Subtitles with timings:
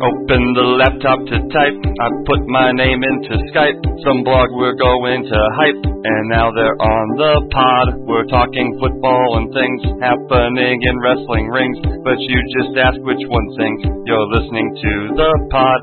[0.00, 1.76] Open the laptop to type.
[1.76, 3.76] I put my name into Skype.
[4.00, 5.84] Some blog we're going to hype.
[5.84, 7.86] And now they're on the pod.
[8.08, 11.76] We're talking football and things happening in wrestling rings.
[12.00, 13.80] But you just ask which one sings.
[14.08, 15.80] You're listening to the pod.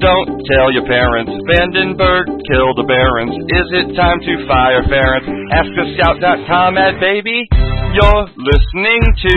[0.00, 1.28] Don't tell your parents.
[1.44, 3.36] Vandenberg killed the Barons.
[3.36, 5.28] Is it time to fire Ferentz?
[5.52, 7.44] Ask a scout.com at baby.
[7.52, 9.36] You're listening to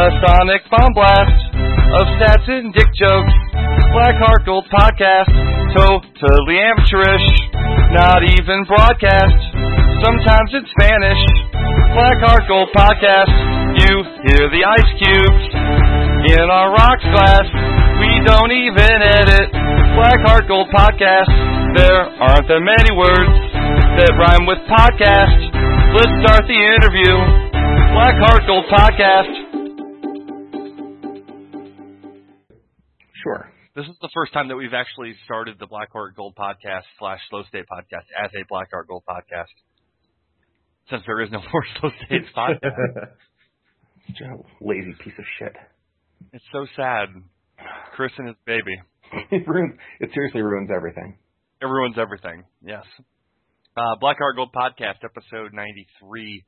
[0.00, 1.53] a sonic bomb blast
[1.94, 3.34] of stats and dick jokes.
[3.94, 5.30] Black Heart Gold podcast,
[5.78, 7.26] totally amateurish,
[7.94, 9.38] not even broadcast.
[10.02, 11.22] Sometimes it's Spanish.
[11.94, 13.30] Black Heart Gold podcast,
[13.86, 13.92] you
[14.26, 15.44] hear the ice cubes
[16.34, 17.46] in our rocks glass.
[18.02, 19.54] We don't even edit.
[19.94, 21.30] Black Heart Gold podcast,
[21.78, 23.38] there aren't that many words
[24.02, 25.38] that rhyme with podcast.
[25.94, 27.14] Let's start the interview.
[27.94, 29.43] Black Heart Gold podcast.
[33.74, 37.42] This is the first time that we've actually started the Blackheart Gold podcast slash Slow
[37.48, 39.50] State podcast as a Blackheart Gold podcast.
[40.90, 43.08] Since there is no more Slow States podcast.
[44.06, 45.56] Such a lazy piece of shit.
[46.32, 47.08] It's so sad.
[47.96, 48.80] Chris and his baby.
[49.32, 49.74] it ruins.
[49.98, 51.18] It seriously ruins everything.
[51.60, 52.44] It ruins everything.
[52.64, 52.84] Yes.
[53.76, 56.44] Uh, Blackheart Gold podcast, episode ninety-three.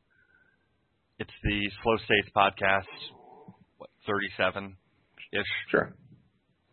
[1.19, 2.87] It's the Slow States podcast.
[3.79, 4.77] What thirty-seven
[5.33, 5.41] ish?
[5.73, 5.93] Sure.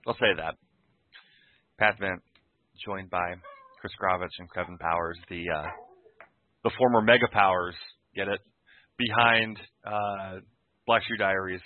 [0.08, 0.56] I'll say that.
[1.80, 2.22] Pat Vint,
[2.86, 3.36] joined by
[3.80, 5.68] Chris Gravitz and Kevin Powers, the uh,
[6.64, 7.76] the former Mega Powers,
[8.16, 8.40] get it,
[8.98, 10.40] behind uh,
[10.86, 11.62] Black Shoe Diaries,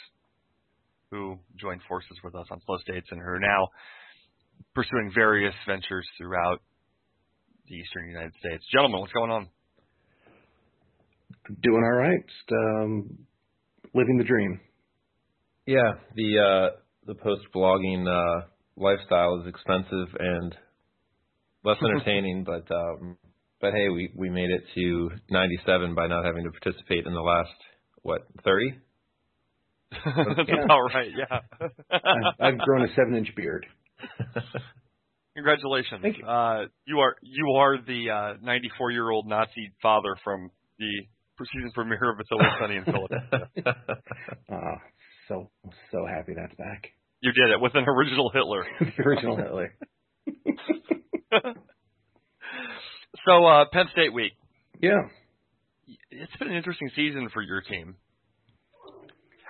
[1.11, 3.67] who joined forces with us on Slow States and who are now
[4.73, 6.61] pursuing various ventures throughout
[7.67, 8.63] the eastern United States.
[8.71, 9.47] Gentlemen, what's going on?
[11.61, 12.19] Doing all right.
[12.25, 13.17] Just, um,
[13.93, 14.59] living the dream.
[15.65, 16.77] Yeah, the uh,
[17.07, 20.55] the post blogging uh, lifestyle is expensive and
[21.63, 23.17] less entertaining, but um,
[23.59, 27.21] but hey, we we made it to 97 by not having to participate in the
[27.21, 27.49] last
[28.03, 28.77] what 30.
[29.91, 30.65] That's yeah.
[30.65, 31.11] about right.
[31.17, 31.39] Yeah.
[31.89, 33.65] I've, I've grown a seven-inch beard.
[35.35, 36.01] Congratulations.
[36.01, 36.25] Thank you.
[36.25, 40.91] Uh, you are you are the 94 uh, year old Nazi father from the
[41.53, 43.49] season premiere of It's Always Sunny in Philadelphia.
[44.51, 44.75] uh,
[45.27, 45.49] so
[45.91, 46.91] so happy that's back.
[47.21, 48.65] You did it with an original Hitler.
[48.79, 49.73] the original Hitler.
[53.25, 54.33] so uh, Penn State week.
[54.81, 55.01] Yeah.
[56.11, 57.95] It's been an interesting season for your team.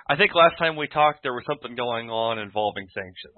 [0.08, 3.34] I think last time we talked, there was something going on involving sanctions.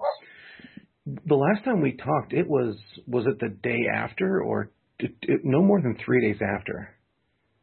[1.27, 2.77] The last time we talked, it was
[3.07, 6.95] was it the day after, or it, it, no more than three days after?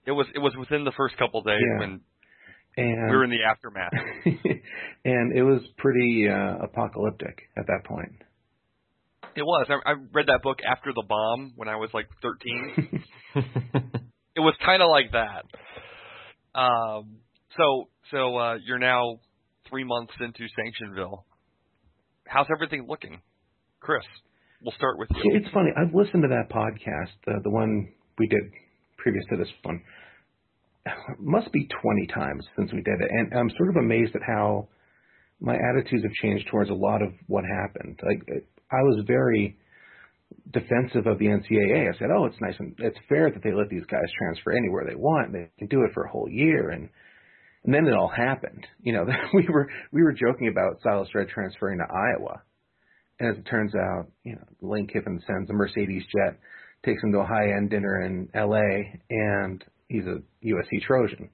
[0.07, 1.79] It was it was within the first couple days yeah.
[1.79, 2.01] when
[2.79, 3.93] and we were in the aftermath.
[5.05, 8.13] and it was pretty uh, apocalyptic at that point.
[9.37, 9.67] It was.
[9.69, 13.05] I, I read that book after the bomb when I was like 13.
[14.37, 16.59] it was kind of like that.
[16.59, 17.19] Um,
[17.57, 19.19] so so uh, you're now
[19.69, 21.25] three months into Sanctionville.
[22.27, 23.21] How's everything looking,
[23.81, 24.05] Chris?
[24.63, 25.33] We'll start with you.
[25.37, 25.71] It's funny.
[25.77, 28.43] I've listened to that podcast, uh, the one we did
[28.97, 29.81] previous to this one
[31.19, 34.69] must be 20 times since we did it, and I'm sort of amazed at how
[35.41, 37.99] my attitudes have changed towards a lot of what happened.
[38.03, 38.23] Like
[38.71, 39.57] I was very
[40.53, 41.89] defensive of the NCAA.
[41.89, 44.85] I said, "Oh, it's nice and it's fair that they let these guys transfer anywhere
[44.87, 45.33] they want.
[45.33, 46.89] They can do it for a whole year." And
[47.65, 48.67] and then it all happened.
[48.83, 52.43] You know, we were we were joking about Silas Redd transferring to Iowa,
[53.21, 56.39] and as it turns out, you know, Lane Kiffin sends a Mercedes jet,
[56.85, 59.01] takes him to a high end dinner in L.A.
[59.11, 61.31] and he's a USC Trojan.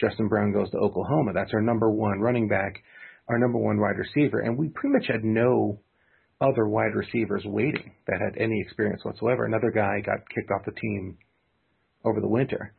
[0.00, 1.32] Justin Brown goes to Oklahoma.
[1.34, 2.82] That's our number one running back,
[3.28, 5.80] our number one wide receiver, and we pretty much had no
[6.40, 9.46] other wide receivers waiting that had any experience whatsoever.
[9.46, 11.16] Another guy got kicked off the team
[12.04, 12.74] over the winter.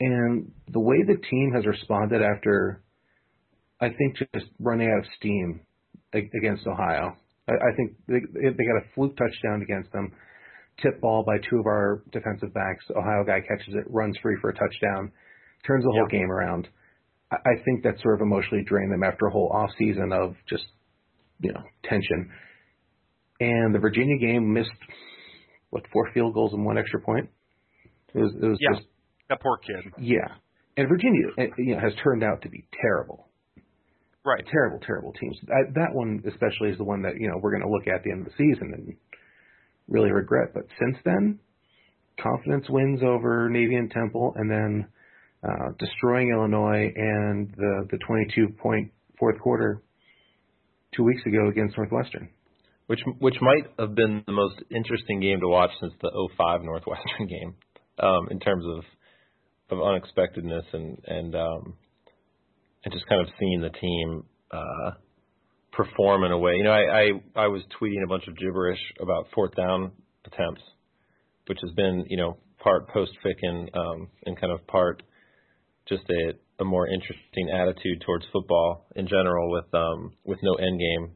[0.00, 2.82] And the way the team has responded after,
[3.80, 5.60] I think, just running out of steam
[6.12, 7.16] against Ohio.
[7.48, 10.12] I think they, they got a fluke touchdown against them
[10.82, 12.84] tip ball by two of our defensive backs.
[12.96, 15.12] Ohio guy catches it, runs free for a touchdown,
[15.66, 16.68] turns the whole game around.
[17.30, 20.64] I think that sort of emotionally drained them after a whole off season of just
[21.40, 22.30] you know tension.
[23.40, 24.70] And the Virginia game missed
[25.70, 27.28] what four field goals and one extra point.
[28.14, 28.88] It was it was yeah, just
[29.28, 29.92] that poor kid.
[29.98, 30.26] Yeah,
[30.76, 33.26] and Virginia eh, you know has turned out to be terrible.
[34.24, 35.38] Right, terrible, terrible teams.
[35.46, 38.02] That, that one especially is the one that you know we're going to look at
[38.04, 38.96] the end of the season and
[39.88, 40.48] really regret.
[40.54, 41.38] But since then,
[42.22, 44.86] confidence wins over Navy and Temple, and then
[45.42, 49.82] uh, destroying Illinois and the the 22 point fourth quarter
[50.94, 52.28] two weeks ago against Northwestern.
[52.86, 57.26] which which might have been the most interesting game to watch since the 05 Northwestern
[57.28, 57.54] game,
[58.00, 58.84] um, in terms of
[59.70, 61.74] of unexpectedness and and um,
[62.84, 64.90] and just kind of seeing the team uh,
[65.78, 66.54] perform in a way.
[66.56, 66.82] You know, I,
[67.36, 69.92] I I was tweeting a bunch of gibberish about fourth down
[70.26, 70.62] attempts,
[71.46, 75.04] which has been you know part post Ficken um, and kind of part
[75.88, 80.80] just a a more interesting attitude towards football in general with um with no end
[80.80, 81.12] game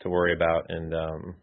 [0.00, 1.34] to worry about and um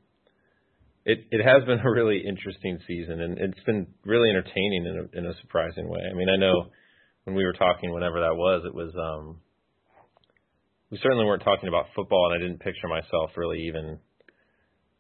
[1.06, 5.18] it it has been a really interesting season and it's been really entertaining in a
[5.20, 6.02] in a surprising way.
[6.10, 6.72] I mean, I know
[7.26, 9.42] when we were talking whenever that was, it was um
[10.92, 14.00] we certainly weren't talking about football and I didn't picture myself really even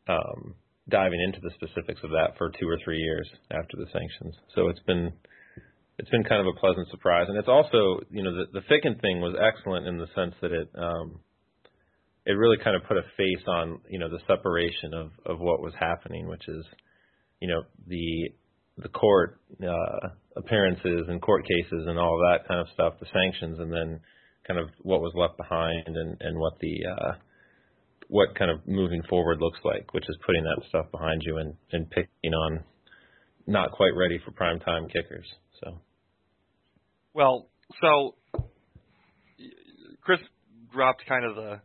[0.08, 0.56] um
[0.90, 4.36] diving into the specifics of that for 2 or 3 years after the sanctions.
[4.56, 5.12] So it's been
[6.00, 9.02] it's been kind of a pleasant surprise, and it's also you know the the Ficken
[9.02, 11.20] thing was excellent in the sense that it um,
[12.26, 15.62] it really kind of put a face on you know the separation of of what
[15.62, 16.66] was happening, which is
[17.42, 18.30] you know the
[18.78, 23.58] the court uh, appearances and court cases and all that kind of stuff, the sanctions,
[23.60, 24.00] and then
[24.48, 27.12] kind of what was left behind and and what the uh,
[28.10, 31.54] what kind of moving forward looks like, which is putting that stuff behind you and
[31.72, 32.64] and picking on
[33.46, 35.28] not quite ready for prime time kickers.
[35.64, 35.80] So.
[37.14, 37.50] Well,
[37.82, 38.16] so
[40.02, 40.20] Chris
[40.74, 41.62] dropped kind of the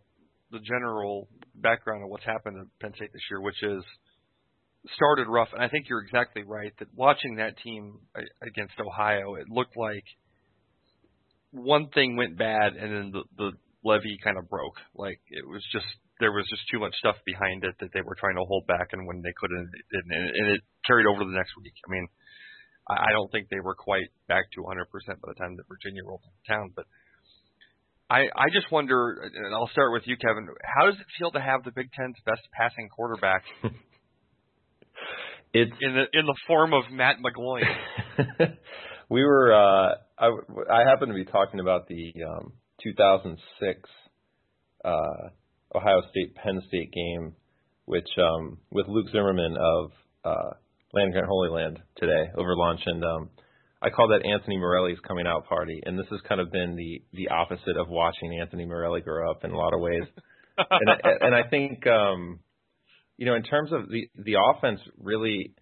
[0.50, 3.82] the general background of what's happened at Penn State this year, which is
[4.96, 8.00] started rough, and I think you're exactly right that watching that team
[8.42, 10.04] against Ohio, it looked like
[11.52, 13.50] one thing went bad, and then the the
[13.84, 14.76] levee kind of broke.
[14.96, 15.86] Like it was just
[16.18, 18.92] there was just too much stuff behind it that they were trying to hold back,
[18.92, 21.74] and when they couldn't, it, and it carried over the next week.
[21.86, 22.06] I mean,
[22.88, 24.86] I don't think they were quite back to 100%
[25.20, 26.70] by the time that Virginia rolled into town.
[26.74, 26.86] But
[28.10, 30.48] I, I just wonder, and I'll start with you, Kevin.
[30.62, 33.42] How does it feel to have the Big Ten's best passing quarterback?
[35.54, 37.66] it's in the in the form of Matt McGloin.
[39.08, 39.52] we were.
[39.54, 40.26] Uh, I,
[40.70, 43.90] I happened to be talking about the um, 2006
[44.84, 45.28] uh,
[45.74, 47.34] Ohio State Penn State game,
[47.84, 49.90] which um, with Luke Zimmerman of
[50.24, 50.50] uh,
[50.92, 53.30] Land Grant Holy Land today over lunch, and um,
[53.80, 55.80] I call that Anthony Morelli's coming out party.
[55.84, 59.44] And this has kind of been the the opposite of watching Anthony Morelli grow up
[59.44, 60.04] in a lot of ways.
[60.58, 62.40] and I, and I think um,
[63.16, 65.54] you know in terms of the the offense really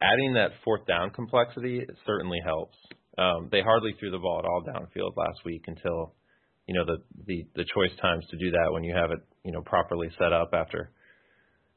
[0.00, 2.76] adding that fourth down complexity certainly helps.
[3.18, 6.14] Um, they hardly threw the ball at all downfield last week until
[6.66, 9.52] you know the the the choice times to do that when you have it you
[9.52, 10.92] know properly set up after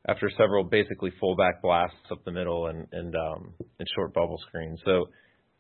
[0.07, 4.79] after several basically fullback blasts up the middle and and um and short bubble screens.
[4.85, 5.05] So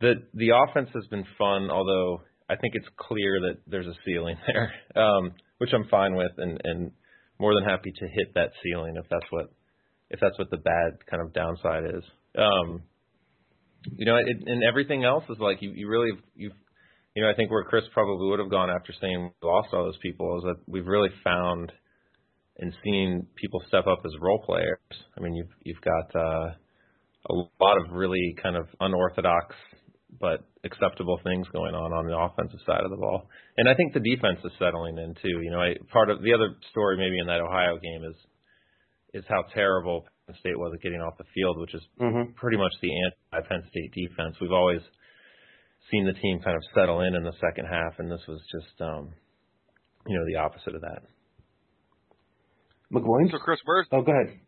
[0.01, 4.35] the the offense has been fun, although I think it's clear that there's a ceiling
[4.47, 6.91] there, um, which I'm fine with, and and
[7.39, 9.51] more than happy to hit that ceiling if that's what
[10.09, 12.03] if that's what the bad kind of downside is.
[12.37, 12.83] Um,
[13.95, 16.53] you know, it, and everything else is like you you really you've
[17.15, 19.85] you know I think where Chris probably would have gone after saying we lost all
[19.85, 21.71] those people is that we've really found
[22.57, 24.77] and seeing people step up as role players.
[25.17, 26.53] I mean, you've you've got uh,
[27.29, 29.55] a lot of really kind of unorthodox
[30.19, 33.93] but acceptable things going on on the offensive side of the ball, and I think
[33.93, 35.41] the defense is settling in too.
[35.41, 38.15] You know, I, part of the other story maybe in that Ohio game is
[39.13, 42.31] is how terrible Penn State was at getting off the field, which is mm-hmm.
[42.33, 44.35] pretty much the anti Penn State defense.
[44.39, 44.81] We've always
[45.89, 48.81] seen the team kind of settle in in the second half, and this was just
[48.81, 49.09] um,
[50.07, 51.03] you know the opposite of that.
[52.93, 53.31] McGloin.
[53.31, 54.39] So Chris, where's oh go ahead.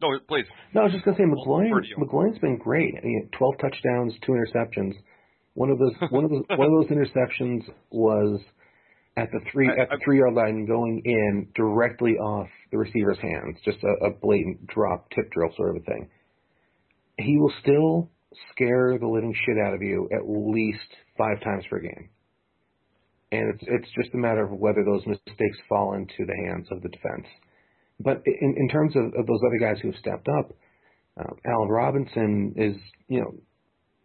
[0.00, 0.46] no, please.
[0.74, 1.70] No, I was just gonna say McGloin.
[1.98, 2.94] McGloin's been great.
[2.96, 4.94] I mean, Twelve touchdowns, two interceptions.
[5.54, 8.40] One of those one of those one of those interceptions was
[9.16, 13.18] at the three I, at the three yard line going in directly off the receiver's
[13.18, 13.58] hands.
[13.64, 16.08] Just a, a blatant drop tip drill sort of a thing.
[17.18, 18.10] He will still
[18.52, 20.78] scare the living shit out of you at least
[21.18, 22.10] five times per game.
[23.32, 26.82] And it's it's just a matter of whether those mistakes fall into the hands of
[26.82, 27.26] the defense.
[28.00, 30.52] But in, in terms of, of those other guys who have stepped up,
[31.20, 32.76] uh, Allen Robinson is,
[33.08, 33.34] you know,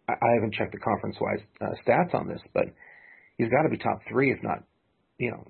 [0.08, 2.64] I, I haven't checked the conference-wise uh, stats on this, but
[3.38, 4.64] he's got to be top three, if not,
[5.18, 5.44] you know,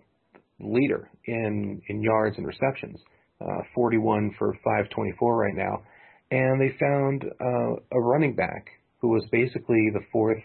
[0.60, 2.98] leader in in yards and receptions.
[3.38, 5.82] Uh, 41 for 524 right now,
[6.30, 8.66] and they found uh, a running back
[9.00, 10.42] who was basically the fourth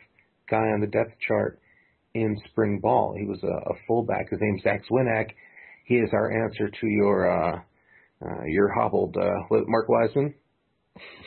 [0.50, 1.60] guy on the depth chart
[2.14, 3.16] in spring ball.
[3.18, 4.30] He was a, a fullback.
[4.30, 5.30] His name's Zach Zwinak.
[5.86, 7.62] He is our answer to your uh,
[8.24, 9.16] uh, you're hobbled.
[9.18, 10.34] Uh, Mark Weisman.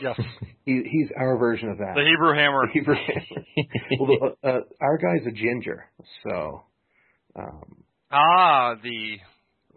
[0.00, 0.20] Yes.
[0.64, 1.94] he, he's our version of that.
[1.94, 2.66] The Hebrew Hammer.
[2.66, 3.46] The Hebrew Hammer.
[4.00, 5.86] well, uh, our guy's a ginger,
[6.22, 6.62] so.
[7.36, 7.83] Um,
[8.14, 9.18] ah, the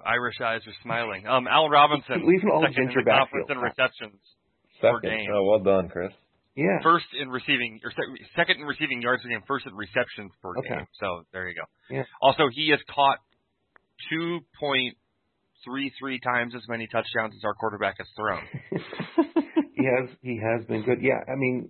[0.06, 1.25] Irish eyes are smiling.
[1.27, 3.58] Um, Al Robinson, Leaving all second in venture the conference backfield.
[3.58, 4.22] in receptions.
[4.79, 5.17] per Second.
[5.17, 5.29] game.
[5.34, 6.13] Oh, well done, Chris.
[6.56, 6.79] Yeah.
[6.82, 10.56] First in receiving, or sec- second in receiving yards per game, first in receptions per
[10.58, 10.70] Okay.
[10.70, 10.88] game.
[11.01, 11.65] So there you go.
[11.96, 12.03] Yeah.
[12.22, 13.20] Also, he has caught
[14.12, 18.44] 2.33 times as many touchdowns as our quarterback has thrown.
[19.75, 21.00] he has he has been good.
[21.01, 21.70] Yeah, I mean,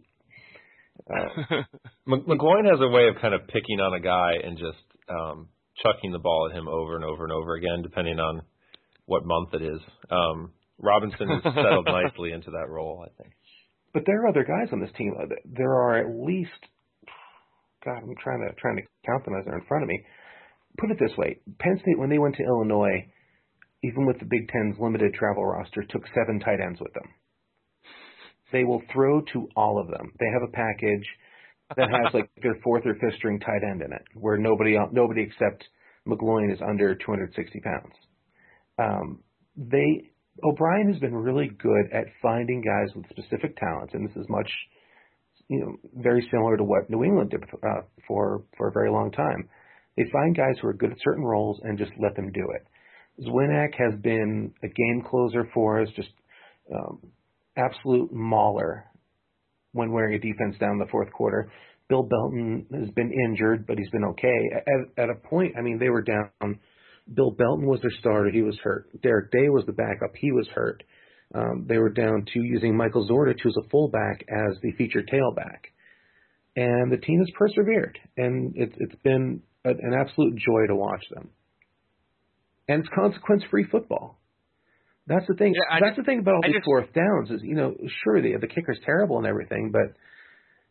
[1.10, 1.56] uh,
[2.08, 5.48] M- McGloin has a way of kind of picking on a guy and just um,
[5.84, 8.42] chucking the ball at him over and over and over again, depending on
[9.06, 9.80] what month it is.
[10.10, 13.34] Um, Robinson has settled nicely into that role, I think.
[13.94, 15.14] but there are other guys on this team.
[15.20, 16.52] Uh, There are at least,
[17.86, 20.02] God, I'm trying to trying to count them as they're in front of me.
[20.78, 23.08] Put it this way: Penn State, when they went to Illinois,
[23.84, 27.10] even with the Big Ten's limited travel roster, took seven tight ends with them.
[28.52, 30.12] They will throw to all of them.
[30.20, 31.06] They have a package
[31.76, 35.24] that has like their fourth or fifth string tight end in it, where nobody nobody
[35.24, 35.66] except
[36.08, 37.94] McGloin is under 260 pounds.
[38.80, 39.20] Um,
[39.56, 40.12] they
[40.44, 44.50] O'Brien has been really good at finding guys with specific talents, and this is much,
[45.50, 49.12] you know, very similar to what New England did uh, for for a very long
[49.12, 49.50] time.
[49.98, 53.26] They find guys who are good at certain roles and just let them do it.
[53.28, 56.10] Zwinak has been a game closer for us, just
[56.74, 57.00] um,
[57.58, 58.86] absolute mauler
[59.78, 61.52] when wearing a defense down in the fourth quarter.
[61.90, 64.50] Bill Belton has been injured, but he's been okay.
[64.56, 66.60] At, at a point, I mean, they were down.
[67.14, 68.30] Bill Belton was their starter.
[68.30, 68.90] He was hurt.
[69.02, 70.12] Derek Day was the backup.
[70.16, 70.84] He was hurt.
[71.34, 75.72] Um, they were down to using Michael Zordich, who's a fullback, as the featured tailback.
[76.56, 81.04] And the team has persevered, and it's it's been a, an absolute joy to watch
[81.14, 81.30] them.
[82.68, 84.20] And it's consequence-free football.
[85.08, 85.54] That's the thing.
[85.56, 88.22] Yeah, That's just- the thing about all these just- fourth downs is, you know, sure
[88.22, 89.94] the the kicker's terrible and everything, but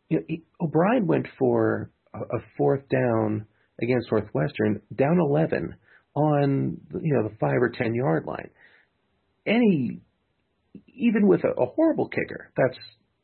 [0.09, 3.45] you know, he, O'Brien went for a, a fourth down
[3.81, 5.75] against Northwestern, down 11
[6.15, 8.49] on you know the five or ten yard line.
[9.45, 10.01] Any,
[10.93, 12.77] even with a, a horrible kicker, that's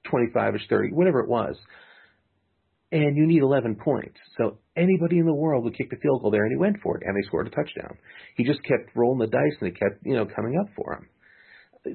[0.10, 1.56] 25 ish, 30, whatever it was,
[2.94, 4.18] and you need 11 points.
[4.38, 6.96] So anybody in the world would kick the field goal there, and he went for
[6.98, 7.98] it, and they scored a touchdown.
[8.38, 11.10] He just kept rolling the dice, and it kept you know coming up for him.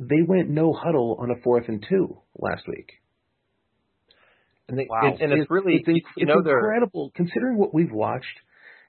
[0.08, 2.90] They went no huddle on a fourth and two last week.
[4.68, 5.00] And, they, Wow.
[5.04, 8.26] and, and it's, really, it's, you it's know, they're incredible considering what we've watched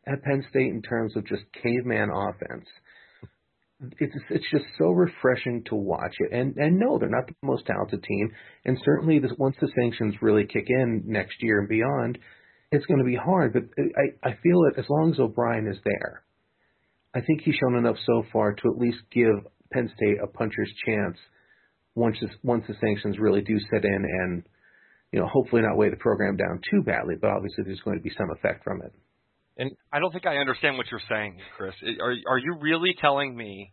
[0.06, 2.68] at Penn State in terms of just caveman offense.
[4.00, 7.66] It's it's just so refreshing to watch it, and and no, they're not the most
[7.66, 8.32] talented team,
[8.66, 12.18] and certainly this, once the sanctions really kick in next year and beyond,
[12.72, 13.54] it's going to be hard.
[13.54, 16.24] But I I feel that as long as O'Brien is there,
[17.16, 19.36] I think he's shown enough so far to at least give
[19.72, 21.18] Penn State a puncher's chance
[21.96, 24.44] once this, once the sanctions really do set in and
[25.12, 28.04] you know, hopefully not weigh the program down too badly, but obviously there's going to
[28.04, 28.94] be some effect from it.
[29.58, 31.74] And I don't think I understand what you're saying, Chris.
[32.02, 33.72] Are are you really telling me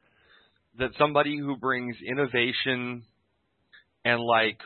[0.79, 3.05] that somebody who brings innovation
[4.05, 4.59] and like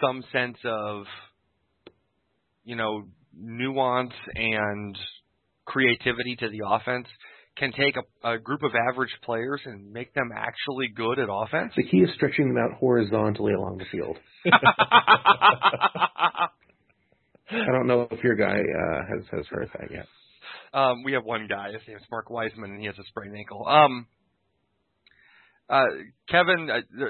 [0.00, 1.04] some sense of
[2.64, 3.04] you know
[3.34, 4.96] nuance and
[5.64, 7.08] creativity to the offense
[7.56, 11.72] can take a, a group of average players and make them actually good at offense?
[11.76, 14.18] The key is stretching them out horizontally along the field.
[17.50, 20.06] I don't know if your guy uh, has has heard that yet.
[20.74, 21.72] Um, we have one guy.
[21.72, 23.66] His name's Mark Weisman, and he has a sprained ankle.
[23.66, 24.06] Um,
[25.68, 25.86] uh,
[26.28, 27.04] Kevin, uh,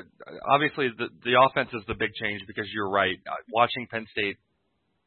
[0.49, 3.17] obviously the the offense is the big change because you're right.
[3.27, 4.37] Uh, watching Penn State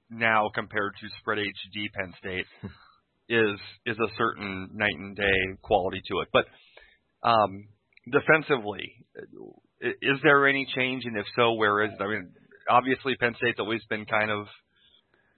[0.10, 2.46] now compared to spread HD Penn State
[3.30, 6.28] is is a certain night and day quality to it.
[6.34, 6.46] But
[7.28, 7.68] um,
[8.12, 9.06] defensively,
[9.82, 12.04] is there any change, and if so, where is it?
[12.04, 12.32] I mean,
[12.70, 14.48] obviously Penn State's always been kind of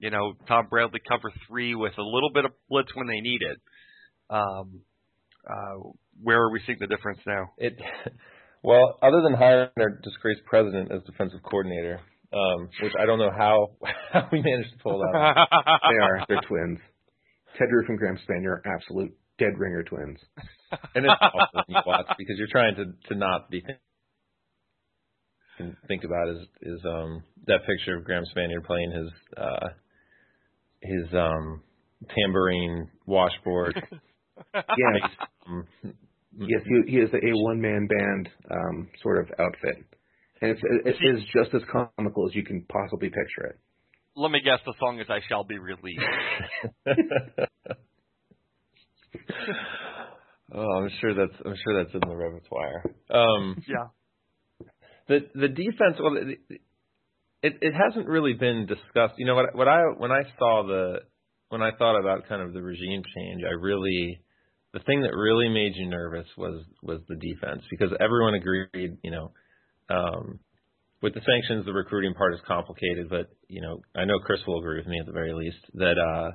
[0.01, 3.41] you know, Tom Bradley cover three with a little bit of blitz when they need
[3.41, 3.57] it.
[4.29, 4.81] Um,
[5.47, 5.89] uh,
[6.21, 7.51] where are we seeing the difference now?
[7.57, 7.79] It
[8.63, 11.99] well, other than hiring our disgraced president as defensive coordinator,
[12.33, 13.69] um, which I don't know how
[14.11, 15.15] how we managed to pull that.
[15.15, 15.47] off.
[15.91, 16.79] They are they're twins.
[17.57, 20.17] Ted Roof and Graham Spanier are absolute dead ringer twins.
[20.95, 23.61] and it's awful when you watch because you're trying to to not be
[25.87, 29.67] think about is is um that picture of Graham Spanier playing his uh
[30.81, 31.61] his um
[32.15, 33.81] tambourine washboard.
[34.53, 35.11] Yes,
[35.47, 35.67] um,
[36.35, 39.85] yes, he, he is a one man band um, sort of outfit,
[40.41, 43.59] and it's it is just as comical as you can possibly picture it.
[44.15, 46.01] Let me guess, the song is "I Shall Be Released."
[50.53, 52.83] oh, I'm sure that's I'm sure that's in the repertoire.
[53.09, 53.87] Um yeah.
[55.07, 56.61] the the defense well it,
[57.43, 60.99] it it hasn't really been discussed you know what what i when i saw the
[61.49, 64.21] when i thought about kind of the regime change i really
[64.73, 69.11] the thing that really made you nervous was was the defense because everyone agreed, you
[69.11, 69.31] know,
[69.89, 70.39] um,
[71.01, 74.59] with the sanctions, the recruiting part is complicated, but you know, I know Chris will
[74.59, 76.31] agree with me at the very least that uh,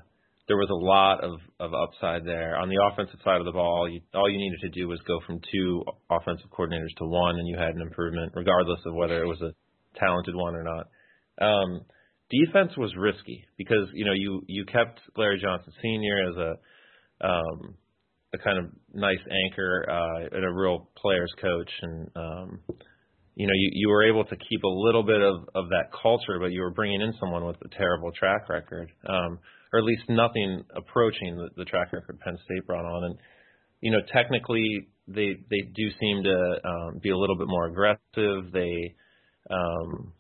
[0.49, 3.89] there was a lot of of upside there on the offensive side of the ball.
[3.89, 7.49] You, all you needed to do was go from two offensive coordinators to one, and
[7.49, 9.55] you had an improvement, regardless of whether it was a
[9.99, 10.89] talented one or not.
[11.41, 11.83] Um,
[12.31, 16.31] defense was risky because you know you you kept Larry Johnson Sr.
[16.31, 17.75] as a um,
[18.35, 22.61] a kind of nice anchor uh, and a real players coach, and um,
[23.35, 26.39] you know you you were able to keep a little bit of of that culture,
[26.41, 29.39] but you were bringing in someone with a terrible track record, um,
[29.73, 33.17] or at least nothing approaching the, the track record Penn State brought on, and
[33.81, 38.53] you know technically they they do seem to um, be a little bit more aggressive.
[38.53, 38.95] They
[39.51, 40.13] um,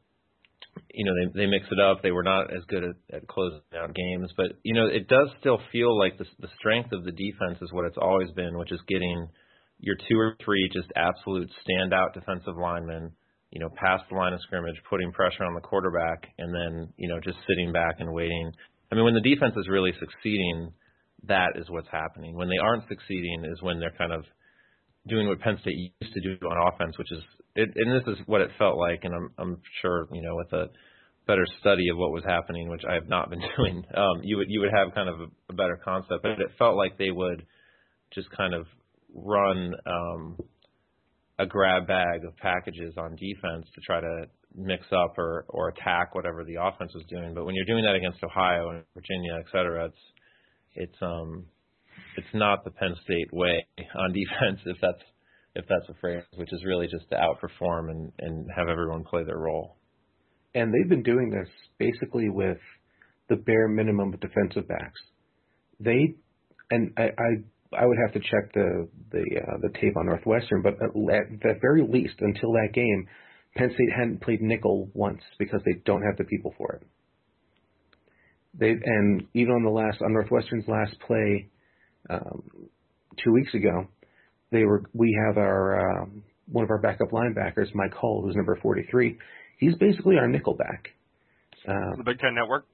[0.92, 2.02] you know they they mix it up.
[2.02, 5.28] They were not as good at, at closing out games, but you know it does
[5.40, 8.72] still feel like the the strength of the defense is what it's always been, which
[8.72, 9.28] is getting
[9.78, 13.12] your two or three just absolute standout defensive linemen,
[13.50, 17.08] you know, past the line of scrimmage, putting pressure on the quarterback, and then you
[17.08, 18.52] know just sitting back and waiting.
[18.90, 20.72] I mean, when the defense is really succeeding,
[21.24, 22.36] that is what's happening.
[22.36, 24.24] When they aren't succeeding, is when they're kind of
[25.08, 27.22] doing what Penn State used to do on offense, which is
[27.56, 30.52] it, and this is what it felt like, and I'm I'm sure you know with
[30.52, 30.66] a
[31.26, 34.48] better study of what was happening, which I have not been doing, um, you would
[34.48, 36.22] you would have kind of a, a better concept.
[36.22, 37.44] But it felt like they would
[38.14, 38.66] just kind of
[39.14, 40.36] run um,
[41.38, 46.14] a grab bag of packages on defense to try to mix up or or attack
[46.14, 47.34] whatever the offense was doing.
[47.34, 50.02] But when you're doing that against Ohio and Virginia, et cetera, it's
[50.74, 51.46] it's um
[52.16, 55.02] it's not the Penn State way on defense if that's
[55.56, 59.24] if that's a phrase, which is really just to outperform and, and have everyone play
[59.24, 59.76] their role.
[60.54, 61.48] And they've been doing this
[61.78, 62.58] basically with
[63.28, 65.00] the bare minimum of defensive backs.
[65.80, 66.14] They
[66.70, 70.62] and I I, I would have to check the the uh, the tape on Northwestern,
[70.62, 73.08] but at, the very least, until that game,
[73.56, 76.86] Penn State hadn't played nickel once because they don't have the people for it.
[78.58, 81.50] They and even on the last on Northwestern's last play
[82.08, 82.70] um,
[83.22, 83.88] two weeks ago,
[84.56, 88.58] they were we have our um, one of our backup linebackers, Mike Hull, who's number
[88.62, 89.18] 43.
[89.58, 90.88] He's basically our nickel back.
[91.68, 92.66] Um, the Big Ten Network.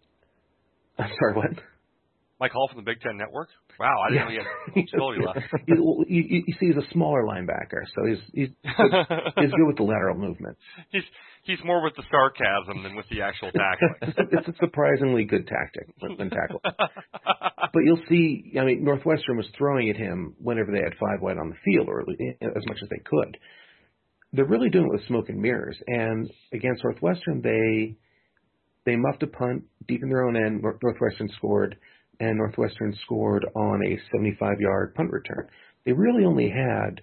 [0.99, 1.51] I'm sorry, what?
[2.43, 3.51] Mike Hall from the Big Ten Network.
[3.79, 4.43] Wow, I didn't yeah.
[4.43, 5.47] know he had ability left.
[5.69, 8.91] you, you, you see, he's a smaller linebacker, so he's he's good,
[9.39, 10.59] he's good with the lateral movement.
[10.91, 11.05] He's
[11.45, 14.27] he's more with the sarcasm than with the actual tackling.
[14.33, 16.61] it's a surprisingly good tactic when tackle.
[16.65, 21.39] but you'll see, I mean, Northwestern was throwing at him whenever they had five wide
[21.39, 23.39] on the field, or eh, as much as they could.
[24.33, 25.79] They're really doing it with smoke and mirrors.
[25.87, 27.95] And against Northwestern, they
[28.85, 30.61] they muffed a punt deep in their own end.
[30.83, 31.77] Northwestern scored
[32.21, 35.49] and Northwestern scored on a 75 yard punt return.
[35.85, 37.01] They really only had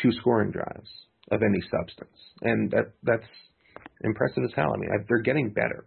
[0.00, 0.88] two scoring drives
[1.30, 3.26] of any substance, and that that's
[4.02, 4.72] impressive as hell.
[4.74, 5.84] I mean, they're getting better.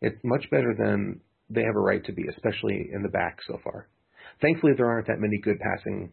[0.00, 3.58] It's much better than they have a right to be, especially in the back so
[3.62, 3.88] far.
[4.40, 6.12] Thankfully, there aren't that many good passing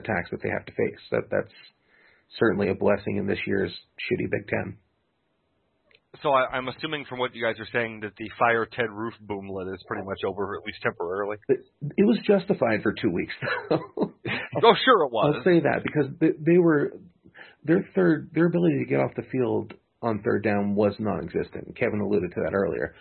[0.00, 1.00] attacks that they have to face.
[1.10, 1.54] That that's
[2.38, 4.76] certainly a blessing in this year's shitty Big Ten
[6.22, 9.14] so I, I'm assuming from what you guys are saying that the fire Ted Roof
[9.24, 11.36] boomlet is pretty much over, at least temporarily.
[11.48, 11.60] It,
[11.96, 13.32] it was justified for two weeks.
[13.68, 13.80] though.
[14.62, 15.36] oh, sure it was.
[15.36, 16.92] I'll say that because they, they were
[17.64, 21.76] their third their ability to get off the field on third down was non-existent.
[21.76, 22.94] Kevin alluded to that earlier.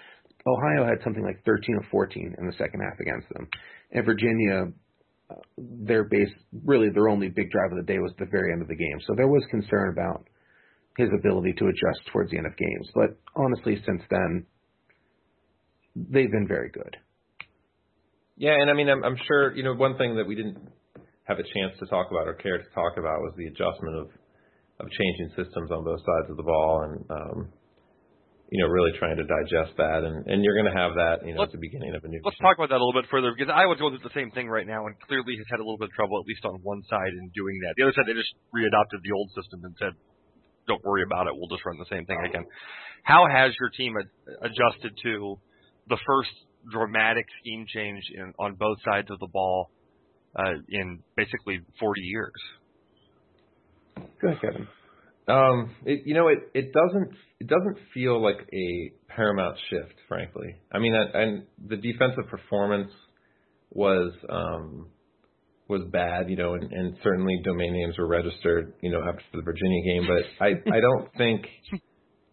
[0.48, 3.48] Ohio had something like 13 or 14 in the second half against them,
[3.92, 4.72] and Virginia,
[5.30, 6.30] uh, their base
[6.64, 8.76] really their only big drive of the day was at the very end of the
[8.76, 9.00] game.
[9.08, 10.28] So there was concern about
[10.98, 12.90] his ability to adjust towards the end of games.
[12.94, 14.46] But honestly, since then,
[15.96, 16.96] they've been very good.
[18.38, 20.60] Yeah, and I mean, I'm, I'm sure you know one thing that we didn't
[21.24, 24.08] have a chance to talk about or care to talk about was the adjustment of
[24.80, 27.48] of changing systems on both sides of the ball and um,
[28.52, 31.32] you know really trying to digest that and and you're going to have that you
[31.32, 32.20] know let's, at the beginning of a new.
[32.28, 34.36] Let's talk about that a little bit further because I Iowa's going through the same
[34.36, 36.60] thing right now and clearly has had a little bit of trouble at least on
[36.60, 37.80] one side in doing that.
[37.80, 39.96] The other side they just readopted the old system and said
[40.68, 41.34] don't worry about it.
[41.36, 42.46] We'll just run the same thing again.
[43.04, 45.40] How has your team ad- adjusted to
[45.88, 46.30] the first
[46.72, 49.70] dramatic scheme change in, on both sides of the ball
[50.36, 52.32] uh, in basically 40 years?
[54.22, 54.68] Go ahead, Kevin.
[55.28, 60.56] Um, it, you know, it, it doesn't it doesn't feel like a paramount shift, frankly.
[60.72, 62.92] I mean, and the defensive performance
[63.72, 64.90] was um,
[65.68, 69.42] was bad, you know, and, and certainly domain names were registered, you know, after the
[69.42, 70.08] Virginia game.
[70.08, 71.46] But I, I don't think,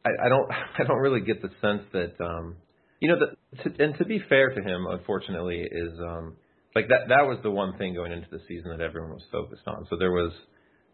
[0.05, 2.57] I, I don't, I don't really get the sense that, um,
[3.01, 6.37] you know, the, and to be fair to him, unfortunately, is um,
[6.75, 9.66] like that that was the one thing going into the season that everyone was focused
[9.66, 9.87] on.
[9.90, 10.33] So there was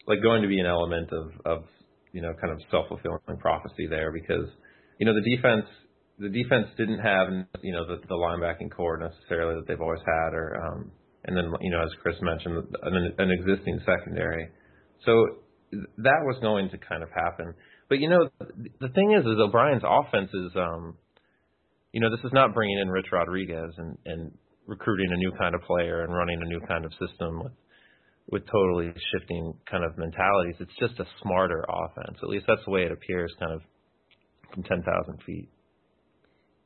[0.07, 1.64] like going to be an element of of
[2.12, 4.48] you know kind of self fulfilling prophecy there because
[4.98, 5.66] you know the defense
[6.18, 7.29] the defense didn't have
[7.62, 10.90] you know the, the linebacking corps necessarily that they've always had or um
[11.29, 14.49] and then you know as Chris mentioned an, an existing secondary.
[15.05, 15.12] So
[15.99, 17.55] that was going to kind of happen.
[17.88, 18.29] But you know
[18.81, 20.97] the thing is is O'Brien's offense is um
[21.93, 24.33] you know this is not bringing in Rich Rodriguez and and
[24.67, 27.53] recruiting a new kind of player and running a new kind of system with
[28.31, 30.57] with totally shifting kind of mentalities.
[30.61, 32.19] It's just a smarter offense.
[32.23, 33.61] At least that's the way it appears, kind of
[34.53, 35.49] from ten thousand feet.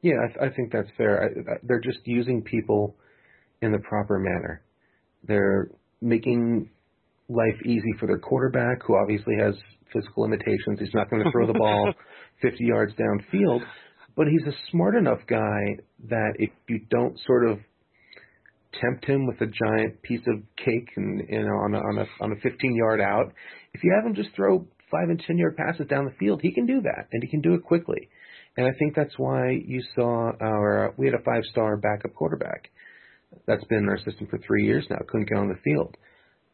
[0.02, 1.22] Yeah, I, I think that's fair.
[1.22, 2.96] I, I, they're just using people
[3.62, 4.62] in the proper manner.
[5.26, 5.70] They're
[6.00, 6.68] making
[7.28, 9.54] life easy for their quarterback, who obviously has
[9.92, 10.78] physical limitations.
[10.78, 11.92] He's not going to throw the ball
[12.42, 13.60] 50 yards downfield,
[14.16, 17.58] but he's a smart enough guy that if you don't sort of
[18.80, 22.24] tempt him with a giant piece of cake and you know on a on a
[22.24, 23.32] on a 15 yard out.
[23.74, 26.52] If you have him just throw five and 10 yard passes down the field, he
[26.52, 28.08] can do that and he can do it quickly.
[28.56, 32.70] And I think that's why you saw our we had a five star backup quarterback.
[33.46, 34.98] That's been in our system for three years now.
[35.08, 35.96] Couldn't get on the field,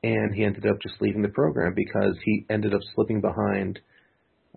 [0.02, 3.78] and he ended up just leaving the program because he ended up slipping behind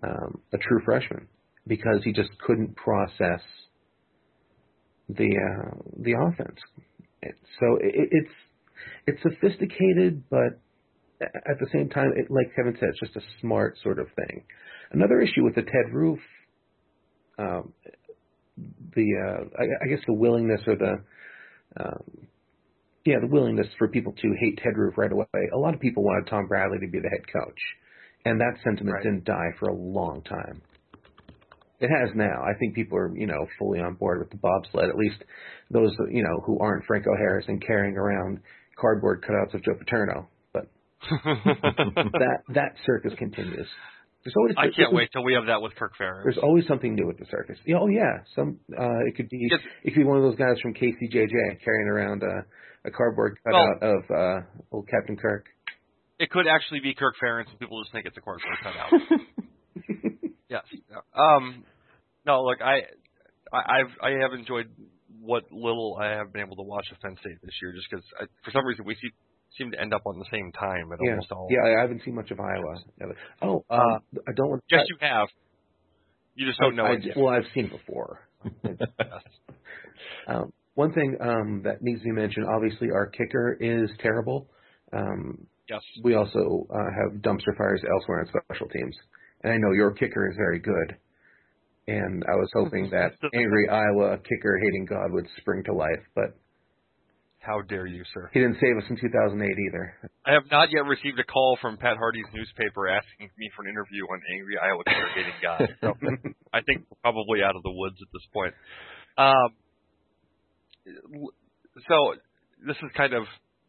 [0.02, 1.28] um, a true freshman
[1.66, 3.40] because he just couldn't process
[5.08, 6.58] the uh, the offense
[7.60, 8.32] so it, it's
[9.06, 10.60] it's sophisticated, but
[11.20, 14.44] at the same time, it, like Kevin said, it's just a smart sort of thing.
[14.90, 16.18] Another issue with the Ted Roof,
[17.38, 17.72] um,
[18.94, 21.02] the uh, I, I guess the willingness or the
[21.78, 22.02] um,
[23.04, 25.26] yeah the willingness for people to hate Ted Roof right away.
[25.54, 27.60] A lot of people wanted Tom Bradley to be the head coach,
[28.24, 29.02] and that sentiment right.
[29.02, 30.62] didn't die for a long time.
[31.80, 32.44] It has now.
[32.44, 34.88] I think people are, you know, fully on board with the bobsled.
[34.88, 35.16] At least
[35.68, 38.38] those, you know, who aren't Franco Harris and carrying around
[38.80, 40.28] cardboard cutouts of Joe Paterno.
[40.52, 40.68] But
[41.24, 43.66] that that circus continues.
[44.24, 44.54] There's always.
[44.56, 46.22] I can't wait till we have that with Kirk Ferentz.
[46.22, 47.58] There's always something new with the circus.
[47.66, 48.58] Yeah, oh yeah, some.
[48.70, 49.38] Uh, it could be.
[49.50, 52.44] It's, it could be one of those guys from KCJJ carrying around a,
[52.86, 55.46] a cardboard cutout well, of uh, old Captain Kirk.
[56.20, 58.92] It could actually be Kirk Ferentz, and people just think it's a cardboard cutout.
[60.48, 60.62] yes.
[61.16, 61.64] Um,
[62.24, 62.82] no, look, I,
[63.52, 64.70] I I've I have enjoyed
[65.20, 68.04] what little I have been able to watch of Penn State this year, just because
[68.44, 69.10] for some reason we see,
[69.58, 71.10] seem to end up on the same time at yeah.
[71.12, 71.48] almost all.
[71.50, 72.76] Yeah, I haven't seen much of Iowa.
[73.42, 74.50] Oh, um, uh, I don't.
[74.50, 75.28] Want, yes, I, you have.
[76.34, 77.16] You just don't know I, it.
[77.16, 78.20] Well, I've seen before.
[80.28, 84.48] um, one thing um, that needs to be mentioned, obviously, our kicker is terrible.
[84.92, 85.80] Um, yes.
[86.02, 88.96] We also uh, have dumpster fires elsewhere on special teams,
[89.42, 90.96] and I know your kicker is very good
[91.88, 96.36] and I was hoping that angry Iowa kicker hating God would spring to life, but
[97.42, 98.30] how dare you, sir?
[98.32, 100.10] He didn't save us in 2008 either.
[100.24, 103.70] I have not yet received a call from Pat Harty's newspaper asking me for an
[103.70, 105.68] interview on angry Iowa kicker hating God.
[105.82, 105.94] So
[106.54, 108.54] I think we're probably out of the woods at this point.
[109.18, 109.50] Um,
[111.88, 112.14] so
[112.66, 113.24] this is kind of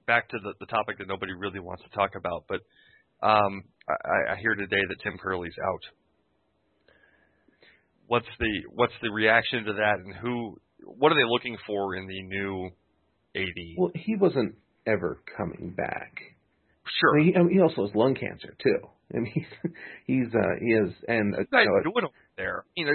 [0.05, 2.61] back to the, the topic that nobody really wants to talk about, but
[3.25, 5.81] um, I, I hear today that Tim Curley's out
[8.07, 12.07] what's the what's the reaction to that, and who what are they looking for in
[12.07, 12.69] the new
[13.77, 16.13] Well, he wasn't ever coming back.
[16.99, 17.15] Sure.
[17.15, 18.79] I mean, he, I mean, he also has lung cancer too.
[19.13, 19.71] I mean, he's
[20.05, 22.65] he's uh, he is and uh, you know, doing there.
[22.75, 22.91] You know,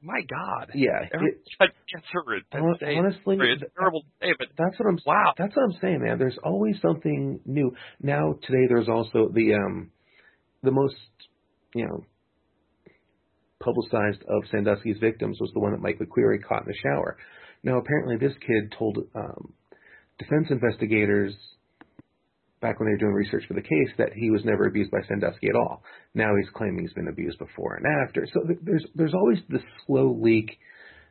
[0.00, 0.70] my God.
[0.74, 1.02] Yeah.
[1.02, 2.96] It, cancer at Penn State.
[2.96, 4.98] Honestly, it's terrible say, but that's what I'm.
[5.04, 5.34] Wow.
[5.36, 6.18] That's what I'm saying, man.
[6.18, 7.72] There's always something new.
[8.00, 9.90] Now today, there's also the um,
[10.62, 10.94] the most
[11.74, 12.04] you know
[13.60, 17.16] publicized of Sandusky's victims was the one that Mike McQueary caught in the shower.
[17.64, 19.52] Now, apparently, this kid told um,
[20.18, 21.34] defense investigators
[22.60, 24.98] back when they were doing research for the case that he was never abused by
[25.06, 25.82] Sandusky at all.
[26.14, 28.26] Now he's claiming he's been abused before and after.
[28.32, 30.58] So there's there's always this slow leak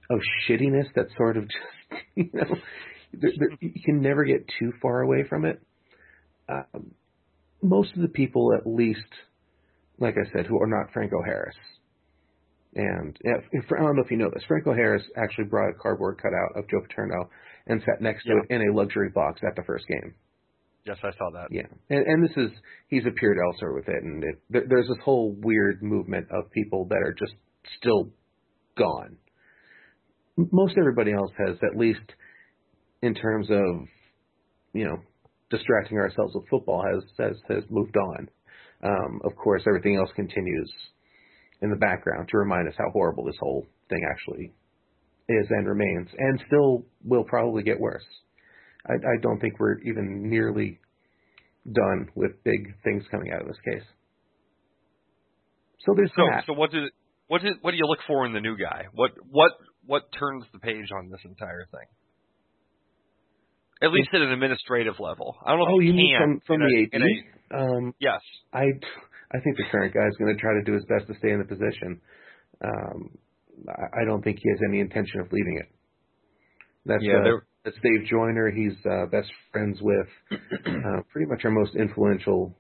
[0.10, 2.58] of shittiness that sort of just you know
[3.14, 5.62] there, there, you can never get too far away from it.
[6.50, 6.92] Um,
[7.62, 9.00] most of the people, at least,
[10.00, 11.56] like I said, who are not Franco Harris,
[12.76, 15.74] and if, if, I don't know if you know this, Franco Harris actually brought a
[15.74, 17.30] cardboard cutout of Joe Paterno
[17.68, 20.14] and sat next to it in a luxury box at the first game.
[20.86, 21.48] Yes, I saw that.
[21.52, 22.50] Yeah, and, and this is
[22.88, 26.88] he's appeared elsewhere with it, and it, there, there's this whole weird movement of people
[26.90, 27.34] that are just
[27.78, 28.10] still
[28.78, 29.18] gone.
[30.38, 32.00] Most everybody else has, at least
[33.02, 33.88] in terms of
[34.74, 34.98] you know
[35.50, 38.30] distracting ourselves with football, has has has moved on.
[38.82, 40.72] Um, of course, everything else continues
[41.62, 44.54] in the background to remind us how horrible this whole thing actually
[45.30, 48.06] is and remains, and still will probably get worse.
[48.86, 50.80] I, I don't think we're even nearly
[51.72, 53.84] done with big things coming out of this case.
[55.86, 56.44] So there's So, that.
[56.48, 56.92] so what did
[57.28, 58.86] what did what do you look for in the new guy?
[58.94, 59.52] What what
[59.86, 61.88] what turns the page on this entire thing?
[63.82, 65.36] At least at an administrative level.
[65.46, 68.22] I don't know oh, if you you mean from from the a- a- um, yes.
[68.52, 68.64] I
[69.32, 71.32] I think the current guy is going to try to do his best to stay
[71.32, 72.02] in the position.
[72.64, 73.18] Um,
[74.02, 75.70] I, don't think he has any intention of leaving it.
[76.86, 78.52] That's Yeah, uh, that's Dave Joyner.
[78.52, 82.56] He's uh, best friends with uh, pretty much our most influential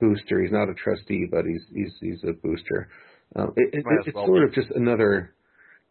[0.00, 0.42] booster.
[0.42, 2.88] He's not a trustee, but he's he's he's a booster.
[3.36, 4.60] Um, it, it, it's well sort be.
[4.60, 5.34] of just another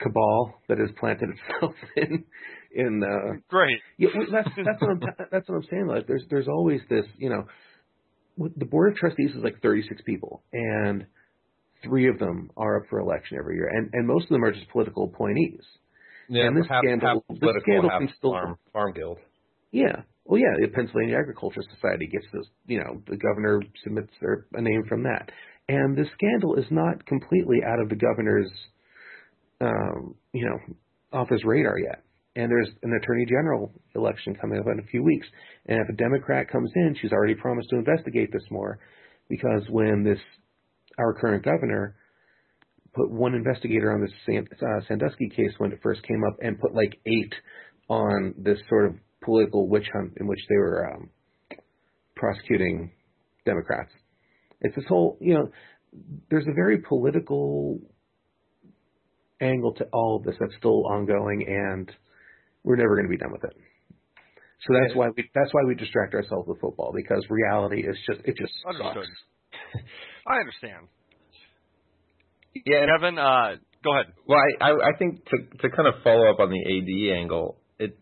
[0.01, 2.23] cabal that has planted itself in
[2.71, 3.79] in uh, Great.
[3.97, 4.99] yeah, that's that's what I'm
[5.31, 5.87] that's what I'm saying.
[5.87, 7.45] Like, there's there's always this, you know,
[8.37, 11.05] the board of trustees is like 36 people, and
[11.83, 14.51] three of them are up for election every year, and and most of them are
[14.51, 15.61] just political appointees.
[16.29, 19.17] Yeah, And this half, scandal- half this scandal half can still- farm, farm guild.
[19.71, 22.45] Yeah, well, yeah, the Pennsylvania Agriculture Society gets this.
[22.67, 25.31] You know, the governor submits their a name from that,
[25.67, 28.51] and the scandal is not completely out of the governor's,
[29.61, 30.57] um, you know,
[31.11, 32.03] office radar yet.
[32.35, 35.27] And there's an attorney general election coming up in a few weeks.
[35.65, 38.79] And if a Democrat comes in, she's already promised to investigate this more,
[39.29, 40.19] because when this
[40.99, 41.95] our current governor
[42.93, 46.73] put one investigator on the uh, Sandusky case when it first came up, and put
[46.73, 47.33] like eight
[47.87, 51.09] on this sort of political witch hunt in which they were um,
[52.15, 52.91] prosecuting
[53.45, 53.91] Democrats.
[54.61, 55.49] It's this whole, you know,
[56.29, 57.79] there's a very political
[59.41, 61.91] angle to all of this that's still ongoing, and
[62.63, 63.55] we're never going to be done with it.
[64.67, 68.19] So that's why we that's why we distract ourselves with football because reality is just
[68.25, 69.05] it just Understood.
[69.05, 69.83] sucks.
[70.29, 70.87] I understand.
[72.53, 74.13] Yeah, and Kevin, uh, go ahead.
[74.27, 77.57] Well, I, I, I think to to kind of follow up on the AD angle,
[77.79, 77.97] it,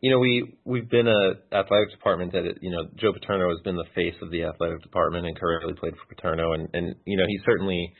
[0.00, 3.60] you know, we we've been a athletic department that it, you know Joe Paterno has
[3.64, 7.16] been the face of the athletic department and currently played for Paterno, and and you
[7.16, 7.92] know he certainly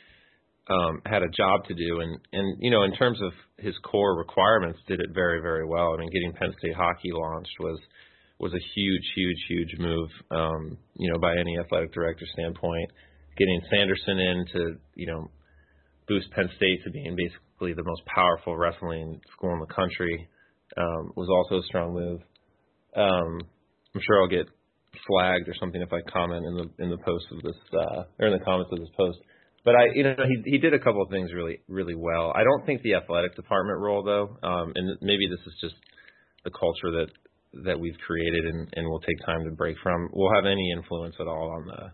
[0.69, 4.17] um, had a job to do, and and you know in terms of his core
[4.19, 5.95] requirements, did it very very well.
[5.95, 7.81] I mean, getting Penn State hockey launched was
[8.39, 12.91] was a huge huge huge move, um, you know, by any athletic director standpoint.
[13.37, 15.31] Getting Sanderson in to you know
[16.09, 20.29] boost Penn State to being basically the most powerful wrestling school in the country
[20.77, 22.21] um, was also a strong move.
[22.97, 23.41] Um,
[23.95, 24.47] I'm sure I'll get
[25.07, 28.27] flagged or something if I comment in the in the post of this uh, or
[28.29, 29.19] in the comments of this post.
[29.65, 32.33] But I, you know, he he did a couple of things really really well.
[32.35, 35.75] I don't think the athletic department role though, um, and maybe this is just
[36.45, 37.09] the culture that
[37.65, 41.15] that we've created and, and will take time to break from, will have any influence
[41.21, 41.93] at all on the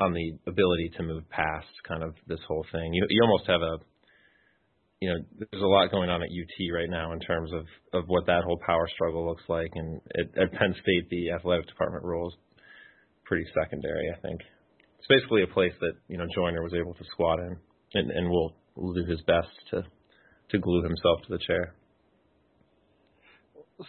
[0.00, 2.92] on the ability to move past kind of this whole thing.
[2.94, 3.78] You you almost have a
[5.00, 8.04] you know, there's a lot going on at UT right now in terms of of
[8.08, 12.04] what that whole power struggle looks like, and at, at Penn State the athletic department
[12.04, 12.34] role is
[13.24, 14.10] pretty secondary.
[14.10, 14.40] I think
[14.98, 17.56] it's basically a place that you know Joyner was able to squat in,
[17.94, 19.84] and, and will do his best to
[20.50, 21.74] to glue himself to the chair.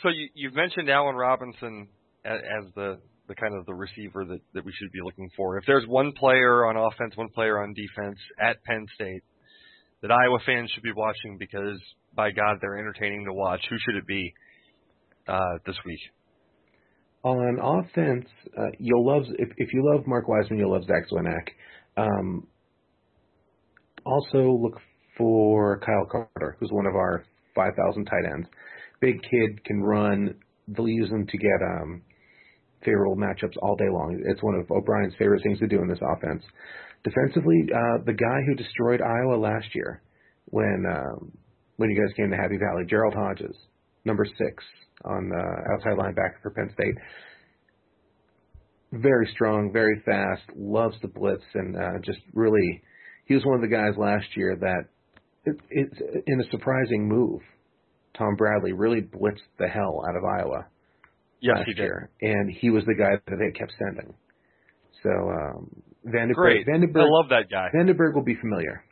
[0.04, 1.88] So you you've mentioned Allen Robinson
[2.24, 5.58] as the the kind of the receiver that that we should be looking for.
[5.58, 9.24] If there's one player on offense, one player on defense at Penn State
[10.02, 11.80] that Iowa fans should be watching because
[12.16, 14.34] by God they're entertaining to watch, who should it be
[15.28, 16.00] uh, this week?
[17.24, 18.26] On offense,
[18.58, 21.50] uh, you'll love if if you love Mark Weisman, you'll love Zach Zwinak.
[21.98, 22.48] Um,
[24.06, 24.80] also look
[25.18, 28.48] for Kyle Carter, who's one of our 5,000 tight ends.
[29.02, 30.36] Big kid can run.
[30.70, 32.02] They'll use him to get um,
[32.84, 34.22] favorable matchups all day long.
[34.26, 36.44] It's one of O'Brien's favorite things to do in this offense.
[37.04, 40.02] Defensively, uh, the guy who destroyed Iowa last year
[40.46, 41.32] when um,
[41.78, 43.56] when you guys came to Happy Valley, Gerald Hodges,
[44.04, 44.64] number six
[45.06, 46.96] on the outside linebacker for Penn State.
[48.92, 52.82] Very strong, very fast, loves the blitz, and uh, just really,
[53.26, 54.90] he was one of the guys last year that,
[55.46, 57.40] it, it's in a surprising move.
[58.18, 60.66] Tom Bradley really blitzed the hell out of Iowa
[61.42, 61.84] Yes, last he did.
[61.84, 64.14] year, and he was the guy that they kept sending.
[65.04, 65.70] So um,
[66.06, 66.68] Vandenberg, Great.
[66.68, 67.70] I love that guy.
[67.74, 68.84] Vandenberg will be familiar.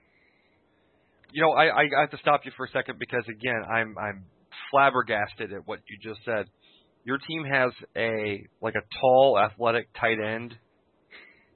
[1.31, 3.97] You know, I, I I have to stop you for a second because again, I'm
[3.97, 4.25] I'm
[4.71, 6.45] flabbergasted at what you just said.
[7.03, 10.55] Your team has a like a tall, athletic tight end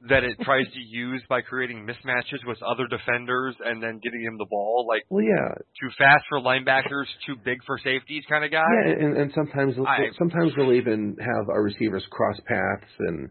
[0.09, 4.37] that it tries to use by creating mismatches with other defenders and then getting him
[4.37, 8.51] the ball, like Well, yeah, too fast for linebackers, too big for safeties kind of
[8.51, 8.63] guy.
[8.85, 13.29] Yeah, and, and sometimes I- sometimes they'll even have our receivers cross paths and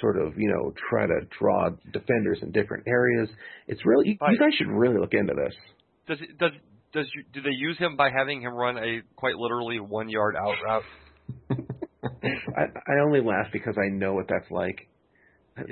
[0.00, 3.28] sort of you know try to draw defenders in different areas.
[3.66, 5.54] It's really you, you guys should really look into this.
[6.06, 6.52] Does it, does
[6.92, 10.36] does you, do they use him by having him run a quite literally one yard
[10.36, 10.82] out route?
[12.56, 14.87] I, I only laugh because I know what that's like.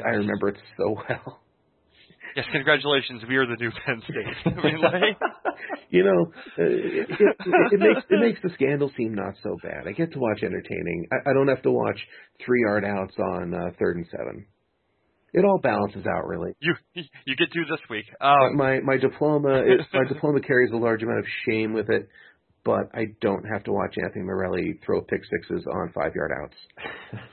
[0.04, 1.40] I- remember it so well.
[2.36, 3.22] Yes, congratulations.
[3.26, 4.52] We are the new Penn State.
[4.58, 5.16] I mean, like,
[5.88, 7.36] You know, uh, it, it,
[7.72, 9.88] it makes it makes the scandal seem not so bad.
[9.88, 11.06] I get to watch entertaining.
[11.10, 11.98] I, I don't have to watch
[12.44, 14.46] three yard outs on uh, third and seven.
[15.32, 16.52] It all balances out, really.
[16.60, 18.04] you you get to this week.
[18.20, 22.06] Um, my my diploma it, my diploma carries a large amount of shame with it,
[22.64, 26.56] but I don't have to watch Anthony Morelli throw pick sixes on five yard outs.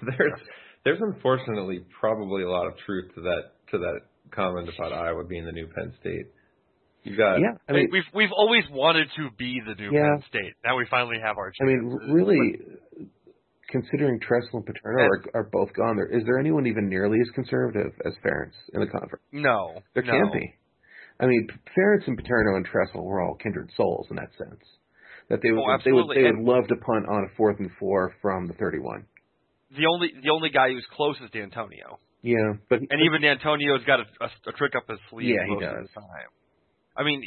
[0.17, 0.39] there's
[0.85, 3.41] there's unfortunately probably a lot of truth to that
[3.71, 3.99] to that
[4.31, 6.27] comment about Iowa being the new Penn State.
[7.03, 10.15] You got Yeah, I mean, we've we've always wanted to be the new Yeah.
[10.15, 10.53] Penn State.
[10.63, 11.51] Now we finally have our.
[11.51, 11.59] Chance.
[11.61, 12.01] I mean, chance.
[12.09, 12.59] r- really,
[13.69, 17.29] considering Tressel and Paterno are, are both gone, there is there anyone even nearly as
[17.35, 19.23] conservative as Ferentz in the conference?
[19.31, 20.11] no, There no.
[20.11, 20.53] can't be.
[21.19, 24.61] I mean, Ferentz and Paterno and Tressel were all kindred souls in that sense.
[25.29, 27.35] That they oh, would Oh, they would they would And- love to punt on a
[27.37, 29.05] fourth and four from the thirty one.
[29.75, 33.99] The only the only guy who's close is D'Antonio, Yeah, but and even D'Antonio's got
[34.01, 35.33] a, a, a trick up his sleeve.
[35.35, 35.87] Yeah, he does.
[35.93, 36.29] the time.
[36.95, 37.23] I mean,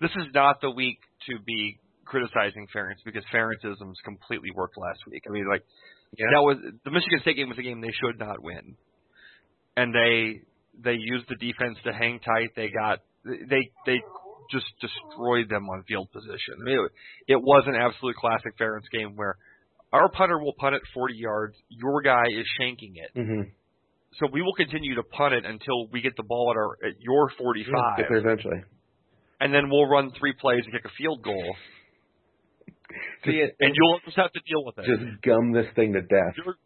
[0.00, 0.98] this is not the week
[1.30, 5.22] to be criticizing Ferentz because Ferentzisms completely worked last week.
[5.26, 5.64] I mean, like
[6.18, 6.26] Yeah.
[6.34, 8.76] that was the Michigan State game was a game they should not win,
[9.76, 10.42] and they
[10.82, 12.50] they used the defense to hang tight.
[12.54, 13.98] They got they they
[14.52, 16.54] just destroyed them on field position.
[16.60, 16.78] I mean,
[17.26, 19.36] it, it was an absolute classic Ferentz game where
[19.96, 23.10] our punter will punt it 40 yards, your guy is shanking it.
[23.14, 23.42] hmm
[24.18, 27.00] So we will continue to punt it until we get the ball at our at
[27.00, 28.62] your 45, get there eventually.
[29.40, 31.56] and then we'll run three plays and kick a field goal,
[33.24, 34.86] see it, and you'll just have to deal with it.
[34.86, 36.34] Just gum this thing to death.
[36.36, 36.56] You're,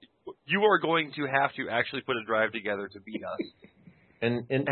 [0.47, 3.41] you are going to have to actually put a drive together to beat us.
[4.23, 4.69] and and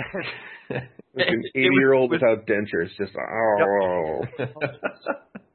[0.71, 0.83] Like an
[1.15, 4.23] It- it eighty year old without dentures, just oh.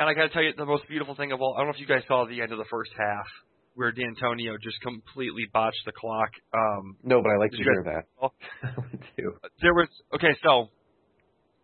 [0.00, 1.74] And I got to tell you, the most beautiful thing of all, I don't know
[1.74, 3.26] if you guys saw the end of the first half
[3.74, 6.30] where D'Antonio just completely botched the clock.
[6.54, 8.30] Um, No, but I like to hear that.
[9.16, 9.36] Too.
[9.60, 10.68] there was okay, so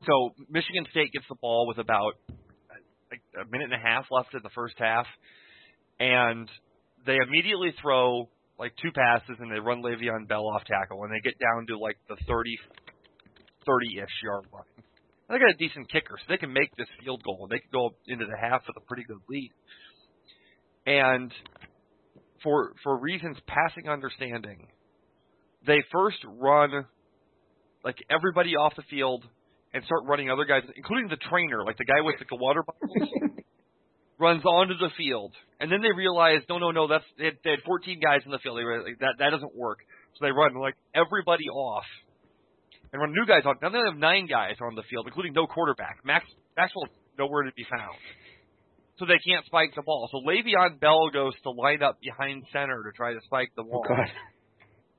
[0.05, 2.13] so Michigan State gets the ball with about
[3.11, 5.07] like a minute and a half left in the first half,
[5.99, 6.47] and
[7.07, 11.21] they immediately throw like two passes and they run Le'Veon Bell off tackle and they
[11.25, 12.59] get down to like the 30
[13.67, 14.76] 30-ish yard line.
[15.29, 17.71] They got a decent kicker, so they can make this field goal and they can
[17.73, 19.51] go into the half with a pretty good lead.
[20.87, 21.33] And
[22.43, 24.69] for for reasons passing understanding,
[25.67, 26.87] they first run
[27.83, 29.25] like everybody off the field
[29.75, 33.11] and start running other guys, including the trainer, like the guy with the water bottles,
[34.19, 37.51] runs onto the field, and then they realize, no, no, no, that's they had, they
[37.51, 38.59] had 14 guys in the field.
[38.59, 39.79] They were like, that that doesn't work,
[40.15, 41.85] so they run like everybody off
[42.93, 43.57] and run new guys on.
[43.63, 45.99] Now they have nine guys on the field, including no quarterback.
[46.05, 46.25] Max
[46.57, 46.87] Maxwell
[47.19, 47.97] nowhere to be found.
[48.99, 50.09] So they can't spike the ball.
[50.11, 53.71] So Le'Veon Bell goes to line up behind center to try to spike the Oh
[53.71, 54.09] ball God.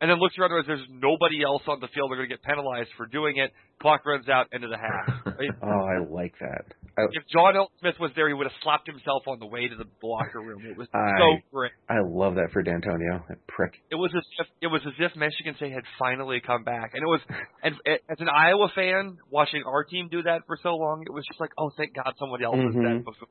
[0.02, 2.12] and then looks around and there's nobody else on the field.
[2.12, 3.52] They're going to get penalized for doing it.
[3.82, 5.34] Clock runs out, end of the half.
[5.64, 6.66] Oh, I like that.
[6.98, 7.70] I, if John L.
[7.80, 10.66] Smith was there, he would have slapped himself on the way to the locker room.
[10.66, 11.72] It was I- so great.
[11.88, 13.24] I love that for D'Antonio.
[13.30, 13.74] That prick.
[13.92, 17.04] It was as if it was as if Michigan State had finally come back, and
[17.04, 17.22] it was.
[17.64, 17.76] And
[18.10, 21.40] as an Iowa fan, watching our team do that for so long, it was just
[21.40, 22.74] like, oh, thank God somebody else Mhm.
[22.74, 23.06] did that.
[23.06, 23.28] Before.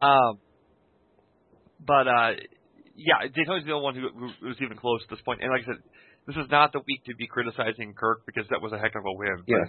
[0.00, 0.38] Um,
[1.84, 2.30] but uh,
[2.96, 4.08] yeah, D'Antonio's the only one who,
[4.40, 5.40] who was even close at this point.
[5.42, 5.82] And like I said,
[6.26, 9.04] this is not the week to be criticizing Kirk because that was a heck of
[9.04, 9.44] a win.
[9.46, 9.68] But Yes.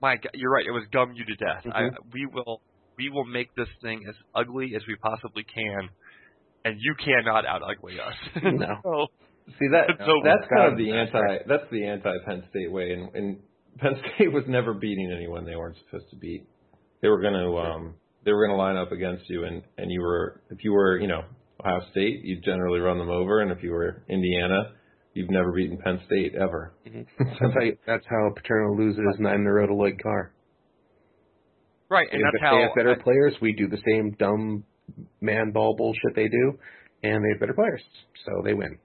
[0.00, 0.66] My God, you're right.
[0.66, 1.64] It was gum you to death.
[1.72, 1.96] I, Mhm.
[2.12, 2.60] we will
[2.98, 5.88] we will make this thing as ugly as we possibly can,
[6.64, 8.14] and you cannot out ugly us.
[8.42, 8.80] No.
[8.82, 9.06] So,
[9.60, 12.90] See that So that's kind of the that's anti that's the anti Penn State way,
[12.92, 13.36] and, and
[13.78, 16.48] Penn State was never beating anyone they weren't supposed to beat.
[17.00, 19.90] They were going to um they were going to line up against you, and and
[19.90, 21.22] you were if you were you know
[21.60, 24.72] Ohio State, you'd generally run them over, and if you were Indiana,
[25.16, 26.72] you've never beaten Penn State ever.
[27.18, 30.32] That's how, you, that's how Paterno loses nine in a row to Lloyd Carr.
[31.90, 33.34] right, They and have, that's they how have better players.
[33.40, 34.64] We do the same dumb
[35.20, 36.58] man ball bullshit they do,
[37.02, 37.82] and they have better players,
[38.24, 38.78] so they win.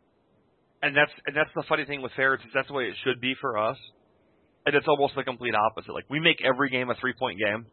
[0.82, 3.22] and that's and that's the funny thing with Ferentz is that's the way it should
[3.22, 3.78] be for us,
[4.66, 5.93] and it's almost the complete opposite.
[5.93, 7.66] Like we make every game a three point game,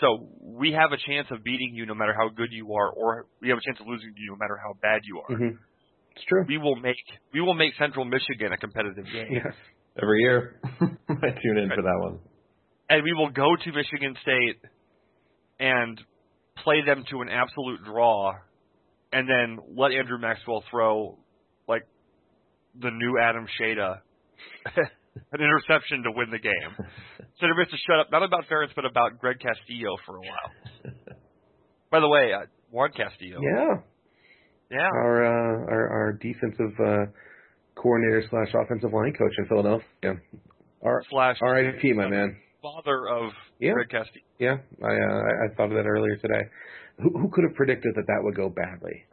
[0.00, 3.26] so we have a chance of beating you no matter how good you are, or
[3.40, 5.36] we have a chance of losing to you no matter how bad you are.
[5.36, 5.56] hmm
[6.16, 6.44] It's true.
[6.48, 6.96] We will make
[7.32, 9.54] we will make Central Michigan a competitive game, Yes.
[10.00, 10.80] Every year, I
[11.42, 12.18] tune in for that one.
[12.90, 14.58] and we will go to Michigan State
[15.60, 16.00] and
[16.64, 18.32] play them to an absolute draw,
[19.12, 21.18] and then let Andrew Maxwell throw
[21.68, 21.82] like
[22.80, 23.98] the new Adam Shada
[25.32, 26.52] an interception to win the game.
[27.40, 30.20] So everybody has to shut up, not about Ferentz, but about Greg Castillo for a
[30.20, 30.94] while.
[31.90, 33.40] By the way, uh, Juan Castillo.
[33.42, 33.74] Yeah,
[34.70, 34.88] Yeah.
[34.92, 37.06] our uh, our, our defensive uh,
[37.74, 39.86] coordinator slash offensive line coach in Philadelphia.
[40.02, 40.14] Yeah.
[40.82, 41.92] R- Slash R.I.P.
[41.94, 42.36] My man.
[42.62, 43.72] father of Yeah.
[43.72, 44.24] Greg Castillo.
[44.38, 46.42] Yeah, I, uh, I I thought of that earlier today.
[47.02, 49.04] Who, who could have predicted that that would go badly?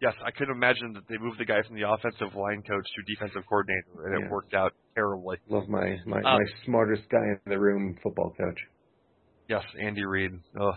[0.00, 3.14] Yes, I couldn't imagine that they moved the guy from the offensive line coach to
[3.14, 4.26] defensive coordinator, and Yeah.
[4.26, 5.36] it worked out terribly.
[5.48, 8.58] Love my my, Um, my smartest guy in the room, football coach.
[9.48, 10.32] Yes, Andy Reid.
[10.58, 10.74] Ugh.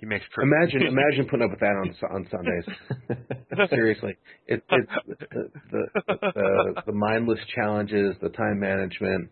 [0.00, 3.68] He makes cr- Imagine imagine putting up with that on on Sundays.
[3.70, 4.16] Seriously,
[4.46, 9.30] it, it's the, the the the mindless challenges, the time management,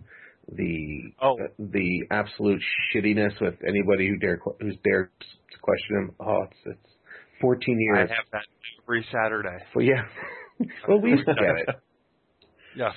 [0.52, 1.36] the Oh.
[1.58, 2.60] the absolute
[2.94, 6.10] shittiness with anybody who dare who's dared to question him.
[6.20, 6.94] Oh, it's it's
[7.40, 8.10] 14 years.
[8.10, 8.44] I have that
[8.84, 9.64] every Saturday.
[9.74, 10.02] Well, yeah.
[10.88, 11.76] well, we used to get it.
[12.76, 12.92] Yes.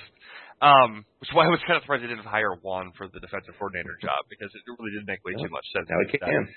[0.62, 3.20] Um, which is why I was kind of surprised they didn't hire Juan for the
[3.20, 5.88] defensive coordinator job because it really did make way too much sense.
[5.90, 6.48] Now we can.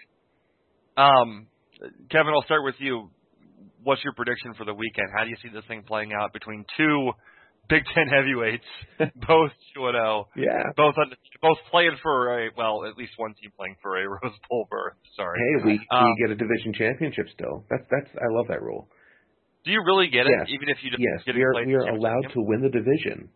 [0.97, 1.47] Um,
[2.11, 3.09] Kevin, I'll start with you.
[3.83, 5.07] What's your prediction for the weekend?
[5.15, 7.11] How do you see this thing playing out between two
[7.69, 8.63] Big Ten heavyweights,
[9.27, 10.63] both two and zero, Yeah.
[10.75, 14.35] both on, both playing for a well, at least one team playing for a Rose
[14.49, 14.93] Bowl berth.
[15.15, 15.37] Sorry.
[15.37, 17.63] Hey, we Um, we get a division championship still.
[17.69, 18.87] That's that's I love that rule.
[19.65, 20.47] Do you really get it, Yes.
[20.49, 22.69] even if you just Yes, get we are we are allowed championship to win the
[22.71, 23.29] division,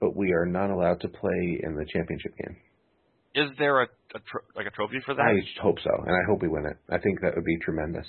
[0.00, 2.56] but we are not allowed to play in the championship game.
[3.36, 3.44] Game?
[3.44, 3.84] Is there a,
[4.14, 5.22] a tro- like a trophy for that?
[5.22, 6.76] I just hope so, and I hope we win it.
[6.90, 8.06] I think that would be tremendous.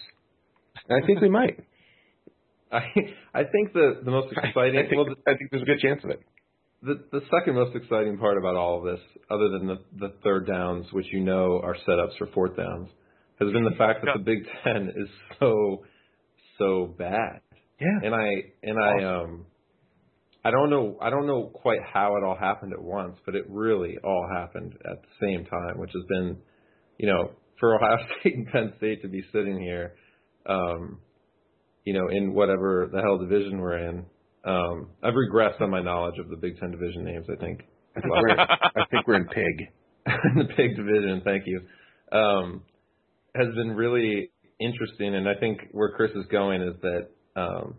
[0.90, 1.60] And I think we might.
[2.72, 2.84] I
[3.34, 6.02] I think the the most exciting I think, well I think there's a good chance
[6.04, 6.20] of it.
[6.84, 9.00] the the second most exciting part about all of this,
[9.32, 12.90] other than the the third downs, which you know are setups for fourth downs,
[13.40, 14.18] has been the fact that Yeah.
[14.18, 15.10] the Big Ten is
[15.40, 15.84] so
[16.58, 17.40] so bad.
[17.80, 18.00] Yeah.
[18.04, 18.28] And I
[18.64, 19.46] and I um
[20.48, 23.44] I don't know I don't know quite how it all happened at once, but it
[23.50, 26.38] really all happened at the same time, which has been,
[26.98, 29.96] you know, for Ohio State and Penn State to be sitting here,
[30.46, 31.00] um,
[31.84, 34.06] you know, in whatever the hell division we're in.
[34.46, 37.26] Um, I've regressed on my knowledge of the Big Ten division names.
[37.30, 37.64] I think
[37.98, 39.68] I think we're, I think we're in pig.
[40.06, 41.62] the Big Division, thank you,
[42.18, 42.64] um,
[43.36, 44.32] has been really
[44.62, 45.14] interesting.
[45.14, 47.76] And I think where Chris is going is that um,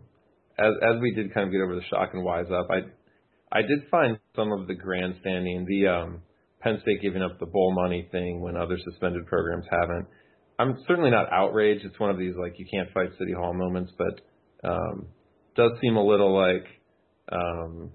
[0.59, 3.61] as as we did kind of get over the shock and wise up, I I
[3.61, 6.21] did find some of the grandstanding, the um,
[6.61, 10.07] Penn State giving up the bowl money thing when other suspended programs haven't.
[10.59, 11.85] I'm certainly not outraged.
[11.85, 14.21] It's one of these like you can't fight City Hall moments, but
[14.69, 15.07] um,
[15.55, 16.65] does seem a little like
[17.31, 17.91] um,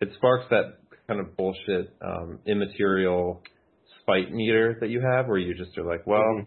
[0.00, 3.42] it sparks that kind of bullshit um, immaterial
[4.00, 6.46] spite meter that you have where you just are like, well, Mhm.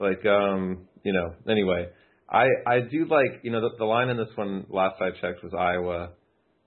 [0.00, 1.34] like um, you know.
[1.48, 1.88] Anyway,
[2.30, 5.42] I I do like you know the, the line in this one last I checked
[5.42, 6.10] was Iowa,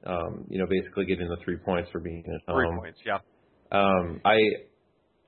[0.05, 2.65] um, you know, basically getting the three points for being at home.
[2.67, 3.19] Three points, yeah.
[3.71, 4.37] Um, I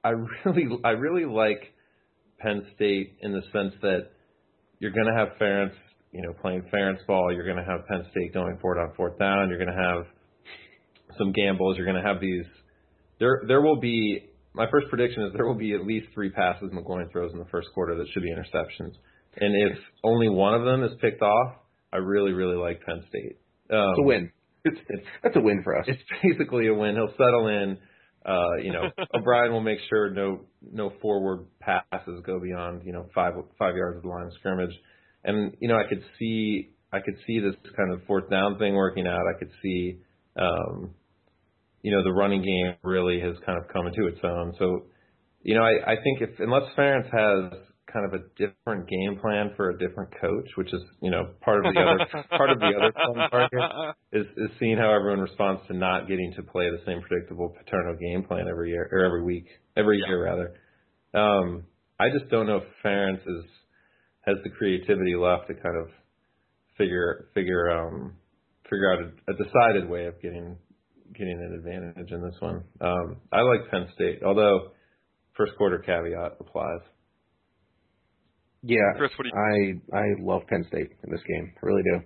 [0.04, 0.10] I
[0.46, 1.62] really I really like
[2.40, 4.10] Penn State in the sense that
[4.80, 5.74] you're going to have Ferentz,
[6.12, 7.34] you know, playing Ferentz ball.
[7.34, 9.50] You're going to have Penn State going for it on fourth down.
[9.50, 10.06] You're going to have
[11.18, 11.78] some gambles.
[11.78, 12.46] You're going to have these.
[13.20, 14.30] There there will be.
[14.54, 17.46] My first prediction is there will be at least three passes McGloin throws in the
[17.52, 18.94] first quarter that should be interceptions.
[19.40, 21.56] And if only one of them is picked off,
[21.92, 23.38] I really really like Penn State.
[23.72, 24.32] Um, It's a win.
[24.64, 25.86] It's, it's that's a win for us.
[25.88, 26.96] it's basically a win.
[26.96, 27.78] He'll settle in.
[28.26, 33.08] Uh, you know, O'Brien will make sure no no forward passes go beyond you know
[33.14, 34.74] five five yards of the line of scrimmage.
[35.24, 38.74] And you know, I could see I could see this kind of fourth down thing
[38.74, 39.22] working out.
[39.28, 40.00] I could see,
[40.38, 40.92] um,
[41.82, 44.54] you know, the running game really has kind of come into its own.
[44.58, 44.86] So,
[45.42, 47.60] you know, I, I think if unless Ferentz has
[47.92, 51.66] kind of a different game plan for a different coach, which is you know part
[51.66, 55.20] of the other part of the other fun part here is, is seeing how everyone
[55.20, 59.06] responds to not getting to play the same predictable Paterno game plan every year or
[59.06, 59.46] every week,
[59.78, 60.08] every Yeah.
[60.08, 60.54] year rather.
[61.14, 61.66] Um,
[62.00, 63.46] I just don't know if Ferentz is
[64.22, 65.88] has the creativity left to kind of
[66.78, 68.16] figure figure um,
[68.70, 70.58] figure out a, a decided way of getting
[71.14, 72.64] getting an advantage in this one.
[72.82, 74.72] Um, I like Penn State, although
[75.38, 76.82] first quarter caveat applies.
[78.66, 81.54] Yeah, Chris, what do I I love Penn State in this game.
[81.56, 82.02] I really do.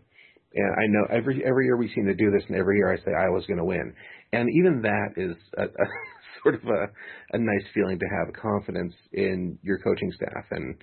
[0.56, 2.98] And I know every every year we seem to do this, and every year I
[2.98, 3.94] say Iowa's going to win.
[4.34, 5.88] And even that is a, a
[6.44, 6.88] sort of a
[7.34, 10.76] a nice feeling to have confidence in your coaching staff and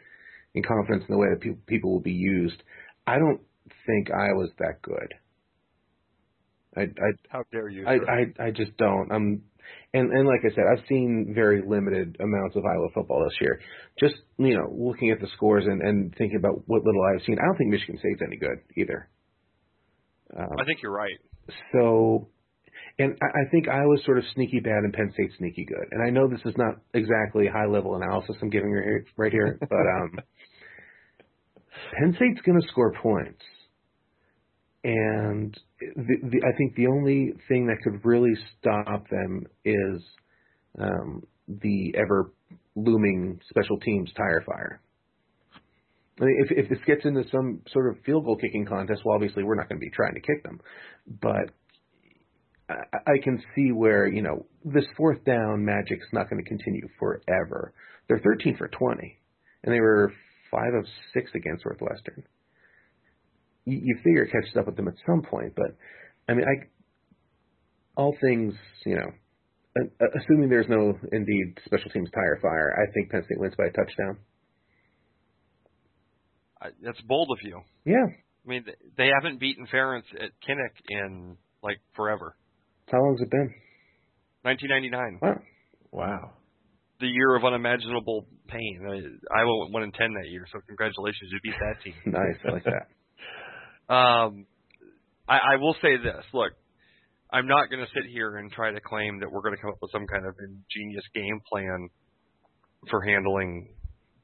[0.55, 2.63] in confidence in the way that people people will be used.
[3.07, 3.41] I don't
[3.87, 5.15] think Iowa's that good.
[6.75, 7.87] I I How dare you?
[7.87, 7.95] I.
[7.95, 9.11] I I just don't.
[9.13, 9.43] I'm
[9.95, 13.61] and and like I said, I've seen very limited amounts of Iowa football this year.
[13.99, 17.39] Just you know, looking at the scores and and thinking about what little I've seen,
[17.41, 19.09] I don't think Michigan State's any good either.
[20.37, 21.19] Um, I think you're right.
[21.73, 22.29] so,
[22.99, 25.87] and I, I think Iowa's sort of sneaky bad and Penn State's sneaky good.
[25.93, 29.33] And I know this is not exactly high level analysis I'm giving right here, right
[29.33, 30.19] here but um,
[31.99, 33.43] Penn State's going to score points,
[34.87, 40.01] and the, the, I think the only thing that could really stop them is
[40.81, 42.31] um, the ever
[42.77, 44.81] looming special teams tire fire.
[46.21, 49.17] I mean, if if this gets into some sort of field goal kicking contest, well,
[49.17, 50.61] obviously we're not going to be trying to kick them,
[51.21, 51.51] but
[52.71, 56.87] I, I can see where you know this fourth down magic's not going to continue
[57.01, 57.75] forever.
[58.07, 59.19] They're 13 for 20,
[59.65, 60.13] and they were
[60.49, 62.23] five of six against Northwestern.
[63.67, 65.77] You, you figure it catches up with them at some point, but
[66.29, 66.67] I mean, I
[67.97, 68.55] all things
[68.85, 69.11] you know
[70.17, 73.71] assuming there's no indeed special teams tire fire, I think Penn State wins by a
[73.71, 74.19] touchdown.
[76.83, 77.61] That's bold of you.
[77.85, 78.07] Yeah.
[78.07, 78.65] I mean,
[78.97, 82.35] they haven't beaten Ferentz at Kinnick in like forever.
[82.91, 83.55] How long's it been?
[84.43, 85.19] 1999.
[85.21, 85.41] Wow.
[85.93, 86.31] Wow.
[87.01, 88.81] The year of unimaginable pain.
[88.89, 91.95] I, Iowa went one in ten that year, so congratulations, you beat that team.
[92.07, 92.89] nice, I like that.
[93.89, 94.47] Um,
[95.29, 96.25] I, I will say this.
[96.33, 96.53] Look,
[97.33, 99.71] I'm not going to sit here and try to claim that we're going to come
[99.71, 101.89] up with some kind of ingenious game plan
[102.91, 103.69] for handling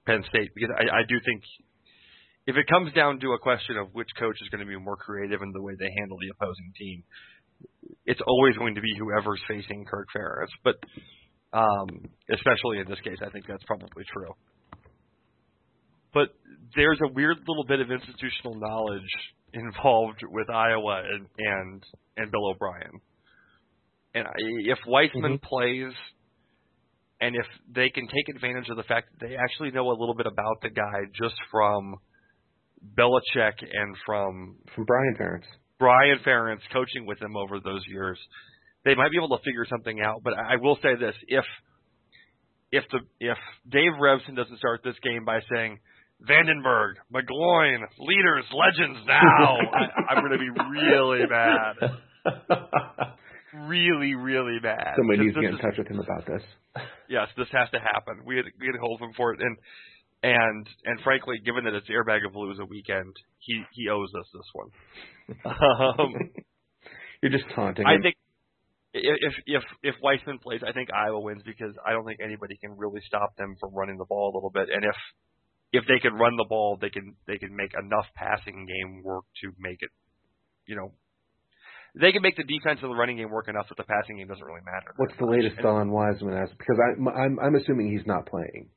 [0.07, 1.43] Penn State because I, I do think
[2.47, 4.97] if it comes down to a question of which coach is going to be more
[4.97, 7.05] creative in the way they handle the opposing team,
[8.07, 10.51] it's always going to be whoever's facing Kirk Ferentz.
[10.65, 10.77] But
[11.53, 11.89] um,
[12.31, 14.35] especially in this case, I think that's probably true.
[16.15, 16.29] But
[16.75, 19.11] there's a weird little bit of institutional knowledge
[19.55, 21.83] involved with Iowa and and,
[22.17, 23.01] and Bill O'Brien.
[24.15, 24.27] And
[24.67, 25.47] if Weisman mm-hmm.
[25.47, 25.93] plays,
[27.21, 30.15] and if they can take advantage of the fact that they actually know a little
[30.15, 31.97] bit about the guy just from
[32.99, 35.47] Belichick and from from Brian Ferentz,
[35.79, 38.19] Brian Ferentz coaching with him over those years,
[38.85, 40.23] they might be able to figure something out.
[40.23, 41.45] But I will say this: if
[42.73, 43.39] if the if
[43.69, 45.79] Dave Revsine doesn't start this game by saying
[46.29, 49.57] Vandenberg, McGloin, leaders, legends now.
[49.73, 51.75] I, I'm going to be really mad.
[53.69, 54.95] really, really mad.
[54.97, 56.43] Somebody needs to get in touch with him about this.
[57.09, 58.23] Yes, this has to happen.
[58.25, 59.57] We had we had to hold him for it, and
[60.23, 64.27] and and frankly, given that it's Airbag of Blues a weekend, he he owes us
[64.33, 64.71] this one.
[65.45, 66.15] Um,
[67.23, 67.87] You're just taunting.
[67.87, 68.03] I him.
[68.03, 68.17] think
[68.93, 72.77] if if if Weisman plays, I think Iowa wins because I don't think anybody can
[72.77, 74.97] really stop them from running the ball a little bit, and if
[75.73, 79.25] if they can run the ball, they can they can make enough passing game work
[79.43, 79.91] to make it,
[80.67, 80.93] you know,
[81.99, 84.29] they can make the defense of the running game work enough that the passing game
[84.29, 84.93] doesn't really matter.
[84.97, 86.41] What's the latest and, on Weisman?
[86.41, 88.69] as because I, I'm I'm assuming he's not playing.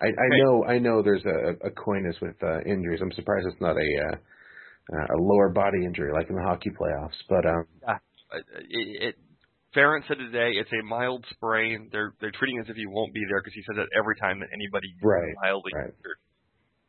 [0.00, 3.00] I, I know I know there's a, a coyness with uh, injuries.
[3.02, 7.18] I'm surprised it's not a uh, a lower body injury like in the hockey playoffs.
[7.28, 7.98] But um, yeah,
[8.68, 9.14] it, it
[9.76, 11.88] Ferentz said today it's a mild sprain.
[11.92, 14.16] They're they're treating it as if he won't be there because he says that every
[14.16, 15.86] time that anybody right, mildly right.
[15.86, 16.18] injured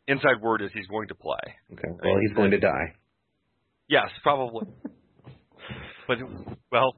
[0.08, 1.40] inside word is he's going to play.
[1.74, 1.90] Okay.
[2.04, 2.94] Well, he's going to die.
[3.90, 4.68] Yes, probably.
[6.08, 6.18] but
[6.72, 6.96] well,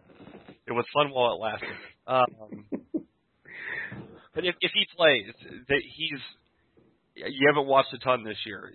[0.67, 1.69] it was fun while it lasted.
[2.07, 2.65] Um,
[4.33, 5.33] but if if he plays,
[5.67, 6.19] that he's
[7.15, 8.71] you haven't watched a ton this year.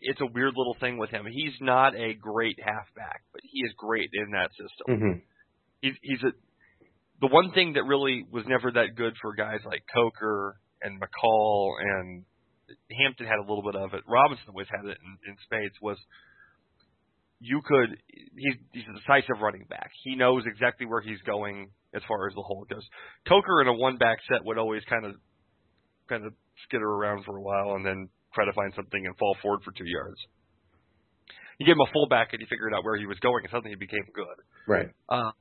[0.00, 1.26] It's a weird little thing with him.
[1.26, 4.86] He's not a great halfback, but he is great in that system.
[4.88, 5.18] Mm-hmm.
[5.82, 6.32] He's he's a
[7.20, 11.72] the one thing that really was never that good for guys like Coker and McCall
[11.80, 12.24] and
[12.92, 14.02] Hampton had a little bit of it.
[14.06, 15.74] Robinson always had it in, in spades.
[15.80, 15.98] Was
[17.40, 19.90] you could he's he's a decisive running back.
[20.04, 22.84] He knows exactly where he's going as far as the hole goes.
[23.26, 25.14] Coker in a one back set would always kind of
[26.08, 26.32] kind of
[26.66, 29.72] skitter around for a while and then try to find something and fall forward for
[29.72, 30.18] two yards.
[31.58, 33.70] You gave him a fullback and he figured out where he was going and suddenly
[33.70, 34.38] he became good.
[34.66, 34.88] Right.
[35.08, 35.32] Uh,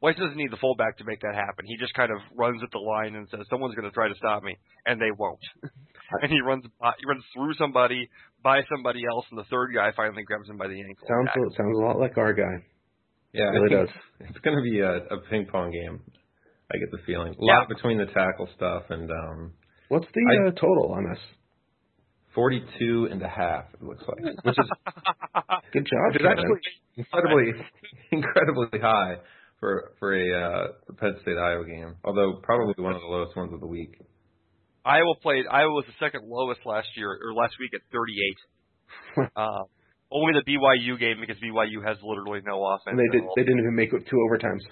[0.00, 1.66] Weiss doesn't need the fullback to make that happen.
[1.66, 4.14] He just kind of runs at the line and says, "Someone's going to try to
[4.14, 5.42] stop me," and they won't.
[6.22, 8.08] and he runs by, he runs through somebody,
[8.42, 11.06] by somebody else, and the third guy finally grabs him by the ankle.
[11.08, 12.62] Sounds a, sounds a lot like our guy.
[13.32, 13.88] Yeah, it really does.
[14.20, 16.00] It's going to be a, a ping pong game.
[16.72, 17.32] I get the feeling.
[17.32, 17.58] A yeah.
[17.58, 19.52] lot between the tackle stuff and um
[19.88, 21.18] What's the I, uh, total on this?
[22.34, 23.64] Forty-two and a half.
[23.74, 24.70] It looks like, which is
[25.72, 26.12] good job.
[26.12, 26.60] Which is actually
[26.96, 27.52] incredibly,
[28.12, 29.16] incredibly high
[29.60, 30.66] for for a uh,
[30.98, 31.96] Penn State Iowa game.
[32.04, 34.00] Although probably one of the lowest ones of the week.
[34.84, 35.44] Iowa played.
[35.50, 39.30] Iowa was the second lowest last year or last week at 38.
[39.36, 39.64] uh,
[40.10, 42.96] only the BYU game because BYU has literally no offense.
[42.96, 43.22] And they did.
[43.36, 44.62] They didn't even make it two overtimes.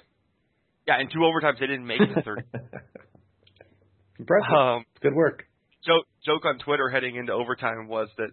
[0.87, 2.43] Yeah, in two overtimes they didn't make it to 30.
[4.19, 4.53] Impressive.
[4.55, 5.45] Um, Good work.
[5.85, 8.31] Joke, joke on Twitter heading into overtime was that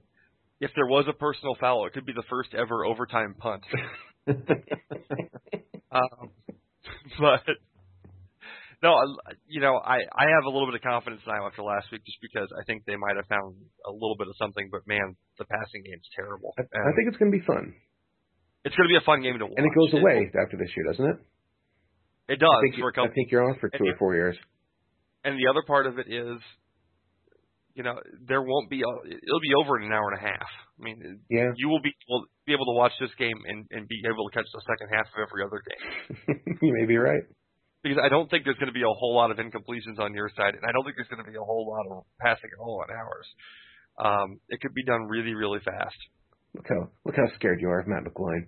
[0.59, 3.63] if there was a personal foul, it could be the first ever overtime punt.
[5.91, 6.31] um,
[7.19, 7.43] but
[8.81, 8.99] no,
[9.47, 12.19] you know, I I have a little bit of confidence now after last week, just
[12.21, 13.55] because I think they might have found
[13.87, 14.69] a little bit of something.
[14.71, 16.53] But man, the passing game's terrible.
[16.59, 17.73] I, I think it's going to be fun,
[18.63, 19.55] it's going to be a fun game to watch.
[19.57, 21.17] and it goes away after this year, doesn't it?
[22.27, 23.11] It does I think, for a I couple.
[23.15, 24.37] think you're on for two or four years.
[25.23, 26.39] And the other part of it is,
[27.75, 27.97] you know,
[28.27, 28.81] there won't be.
[28.81, 30.49] A, it'll be over in an hour and a half.
[30.79, 33.87] I mean, Yeah, you will be will be able to watch this game and and
[33.87, 36.57] be able to catch the second half of every other game.
[36.61, 37.23] you may be right.
[37.81, 40.29] because I don't think there's going to be a whole lot of incompletions on your
[40.37, 42.61] side, and I don't think there's going to be a whole lot of passing at
[42.61, 43.27] all on ours.
[43.97, 45.97] Um, it could be done really, really fast.
[46.55, 48.47] Look how look how scared you are of Matt McGloin.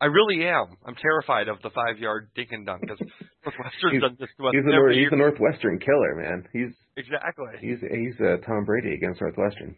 [0.00, 0.76] I really am.
[0.84, 2.98] I'm terrified of the five yard dink and dunk because
[3.44, 5.10] Northwestern's He's- done this to us He's the Nor- every he's year.
[5.10, 6.48] the Northwestern killer, man.
[6.52, 7.46] He's Exactly.
[7.60, 9.76] he's he's uh, Tom Brady against Northwestern.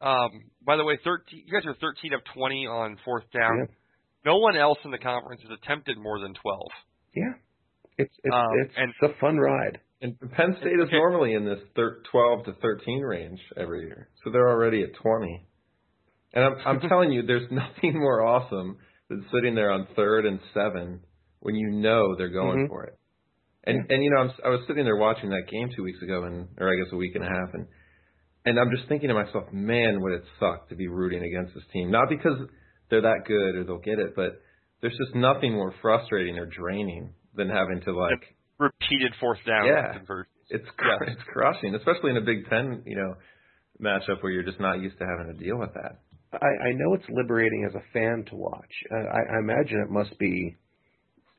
[0.00, 1.44] Um, by the way, 13.
[1.46, 3.58] You guys are 13 of 20 on fourth down.
[3.58, 3.74] Yeah.
[4.24, 6.60] No one else in the conference has attempted more than 12.
[7.14, 7.32] Yeah,
[7.96, 9.80] it's it's Um, it's and- a fun ride.
[10.02, 10.96] And Penn State is Okay.
[10.98, 15.46] normally in this thir- 12 to 13 range every year, so they're already at 20.
[16.34, 18.76] And I'm, I'm telling you, there's nothing more awesome
[19.08, 21.00] than sitting there on third and seven
[21.40, 22.68] when you know they're going Mhm.
[22.68, 22.94] for it.
[23.64, 26.22] And and you know, I'm, I was sitting there watching that game two weeks ago,
[26.24, 27.66] and or I guess a week and a half, and
[28.44, 31.64] and I'm just thinking to myself, man, would it suck to be rooting against this
[31.72, 31.90] team?
[31.90, 32.38] Not because
[32.90, 34.40] they're that good or they'll get it, but
[34.80, 39.92] there's just nothing more frustrating or draining than having to like Repeated fourth down Yeah.
[39.98, 40.32] conversions.
[40.48, 43.14] it's cr- it's crushing, especially in a Big Ten, you know,
[43.80, 45.98] matchup where you're just not used to having to deal with that.
[46.32, 48.72] I, I know it's liberating as a fan to watch.
[48.92, 50.54] Uh, I, I imagine it must be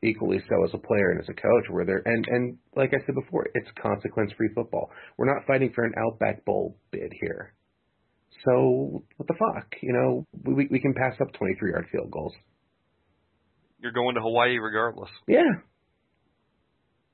[0.03, 3.05] equally so as a player and as a coach, where they're and and like I
[3.05, 4.91] said before, it's consequence-free football.
[5.17, 7.53] We're not fighting for an Outback Bowl bid here.
[8.45, 9.67] So what the fuck?
[9.81, 12.33] You know, we we, can pass up 23-yard field goals.
[13.79, 15.09] You're going to Hawaii regardless.
[15.27, 15.41] Yeah,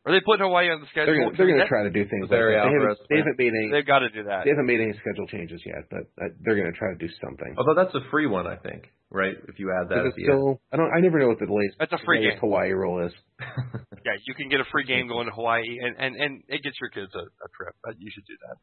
[0.06, 1.16] Are they putting Hawaii on the schedule?
[1.16, 2.28] they're gonna, they're going to try to do things.
[2.28, 2.44] Like that.
[2.44, 3.72] They, haven't, they haven't made any.
[3.72, 4.44] They've got to do that.
[4.44, 7.08] They haven't made any schedule changes yet, but uh, they're going to try to do
[7.24, 7.56] something.
[7.56, 9.32] Although that's a free one, I think, right?
[9.48, 10.28] If you add that Is at it end.
[10.28, 10.60] still?
[10.72, 10.92] I don't.
[10.92, 12.36] I never know what the latest, That's a free game.
[12.40, 13.14] Hawaii rule is.
[14.04, 16.76] Yeah, you can get a free game going to Hawaii, and and and it gets
[16.84, 17.72] your kids a, a trip.
[17.88, 18.58] Uh, You should do that.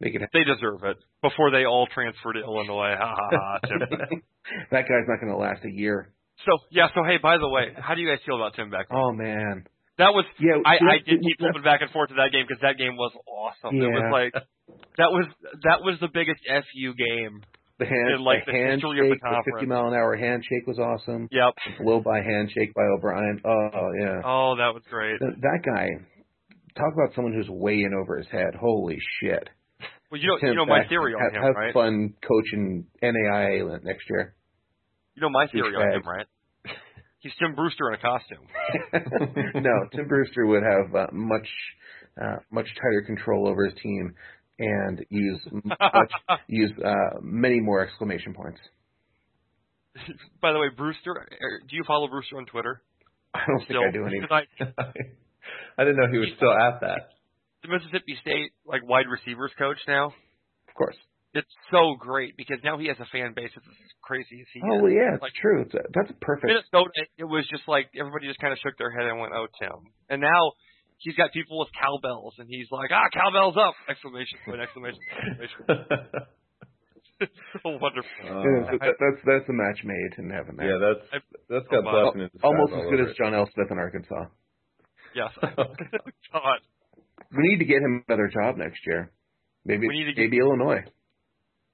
[0.00, 0.22] Make it.
[0.34, 2.94] They deserve it before they all transfer to Illinois.
[2.98, 3.58] Ha ha ha.
[3.62, 3.78] Tim.
[4.72, 6.10] that guy's not going to last a year.
[6.44, 6.88] so yeah.
[6.94, 8.98] So hey, by the way, how do you guys feel about Tim Beckman?
[8.98, 9.66] Oh man.
[9.98, 12.62] That was Yeah, I, I did keep flipping back and forth to that game because
[12.62, 13.76] that game was awesome.
[13.76, 14.14] It was Yeah.
[14.14, 14.32] like
[14.96, 15.26] that was
[15.64, 17.42] that was the biggest fu game.
[17.78, 20.16] The hand, in, like, the the history of the handshake, the, 50 mile an hour
[20.16, 21.28] handshake was awesome.
[21.30, 21.54] Yep.
[21.78, 23.40] Blow by handshake by O'Brien.
[23.44, 24.18] Oh yeah.
[24.24, 25.18] Oh, that was great.
[25.20, 25.86] Th- that guy.
[26.74, 28.54] Talk about someone who's way in over his head.
[28.58, 29.48] Holy shit.
[30.10, 31.74] Well, you know Tim you know my theory on have, him, have right?
[31.74, 34.34] fun coaching NAIA next year.
[35.14, 36.26] You know my theory on him, right?
[37.20, 38.46] He's Tim Brewster in a costume.
[39.62, 41.48] no, Tim Brewster would have uh, much
[42.20, 44.14] uh, much tighter control over his team
[44.58, 46.12] and use much
[46.48, 48.60] use uh, many more exclamation points.
[50.40, 52.82] By the way, Brewster, er, do you follow Brewster on Twitter?
[53.34, 54.20] I don't think I do any.
[54.20, 54.84] Because I,
[55.76, 57.10] I didn't know he was still at that.
[57.62, 60.06] the Mississippi State like wide receivers coach now.
[60.68, 60.96] Of course.
[61.34, 64.60] It's so great because now he has a fan base that's as crazy as he
[64.64, 64.82] Oh is.
[64.82, 65.60] well, yeah, it's Like, true.
[65.62, 66.48] It's a, that's perfect.
[66.48, 69.46] Minnesota, it was just like everybody just kind of shook their head and went, "Oh,
[69.60, 69.76] Tim."
[70.08, 70.42] And now
[70.96, 74.60] he's got people with cowbells, and he's like, "Ah, cowbells up!" Exclamation point!
[74.64, 74.98] Exclamation!
[75.36, 75.60] Exclamation!
[77.20, 78.24] it's so wonderful.
[78.24, 80.56] Yeah, Uh, that- that's that's a match made in heaven.
[80.56, 80.64] There.
[80.64, 81.04] yeah, that's
[81.52, 83.44] that's got Oh, blessing in disguise almost as good as John L.
[83.52, 84.24] Smith in Arkansas.
[85.14, 85.32] Yes.
[86.32, 86.58] God.
[87.36, 89.12] We need to get him another job next year.
[89.64, 90.84] Maybe We need to get- maybe Illinois.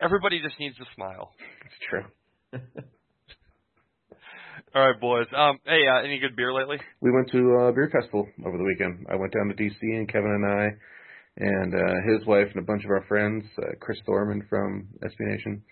[0.05, 1.33] Everybody just needs to smile.
[1.65, 2.05] It's true.
[4.75, 5.27] All right, boys.
[5.35, 6.77] Um, hey, uh, any good beer lately?
[7.01, 9.07] We went to a beer festival over the weekend.
[9.11, 10.69] I went down to DC and Kevin and I
[11.37, 15.21] and uh his wife and a bunch of our friends, uh, Chris Thorman from SB
[15.21, 15.63] Nation.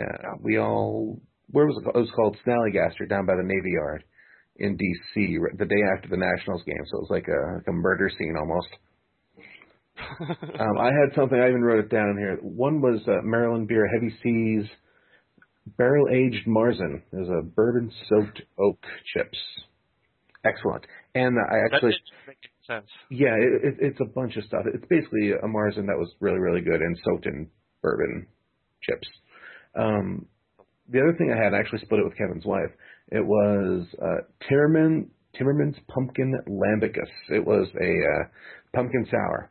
[0.00, 1.20] Yeah, we all
[1.50, 1.84] where was it?
[1.84, 1.96] called?
[1.96, 4.04] It was called Snallygaster down by the Navy Yard
[4.56, 6.82] in DC the day after the Nationals game.
[6.86, 8.68] So it was like a like a murder scene almost.
[10.58, 11.38] Um, I had something.
[11.38, 12.38] I even wrote it down here.
[12.40, 14.66] One was uh, Maryland beer, Heavy Seas,
[15.76, 17.02] barrel aged Marzen.
[17.12, 18.78] There's a bourbon soaked oak
[19.12, 19.38] chips.
[20.44, 20.86] Excellent.
[21.14, 21.92] And I actually,
[22.26, 22.86] didn't sense.
[23.10, 24.62] yeah, it, it, it's a bunch of stuff.
[24.72, 27.48] It's basically a Marzen that was really, really good and soaked in
[27.82, 28.26] bourbon
[28.82, 29.08] chips.
[29.78, 30.26] Um,
[30.88, 32.70] the other thing I had, I actually split it with Kevin's wife.
[33.10, 37.10] It was uh, Timmerman Timmermans Pumpkin Lambicus.
[37.28, 38.28] It was a uh,
[38.74, 39.50] pumpkin sour,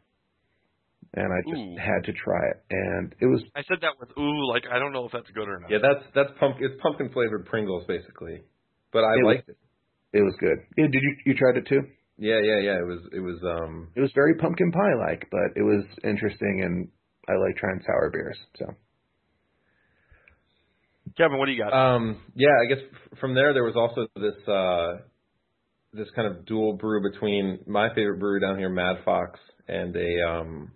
[1.15, 1.75] and I just Ooh.
[1.79, 4.93] had to try it, and it was I said that with ooh, like I don't
[4.93, 5.69] know if that's good or not.
[5.71, 8.41] Yeah, that's that's pump it's pumpkin flavored Pringles basically.
[8.91, 9.57] But I It was- liked it.
[10.13, 10.57] it was good.
[10.77, 11.81] Yeah, did you you tried it too?
[12.17, 12.77] Yeah, yeah, yeah.
[12.79, 16.61] It was it was um It was very pumpkin pie like, but it was interesting,
[16.63, 16.87] and
[17.27, 18.37] I like trying sour beers.
[18.57, 18.65] So
[21.17, 21.73] Kevin, what do you got?
[21.73, 22.83] um yeah, I guess
[23.19, 24.97] from there there was also this uh
[25.93, 30.29] this kind of dual brew between my favorite brewery down here, Mad Fox, and a
[30.29, 30.71] um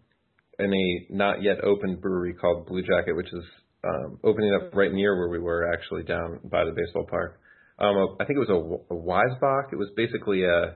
[0.59, 3.43] and a not yet open brewery called Blue Jacket, which is
[3.83, 7.39] um opening up right near where we were actually down by the baseball park.
[7.79, 9.73] Um I think it was a, a Weisbach.
[9.73, 10.75] It was basically a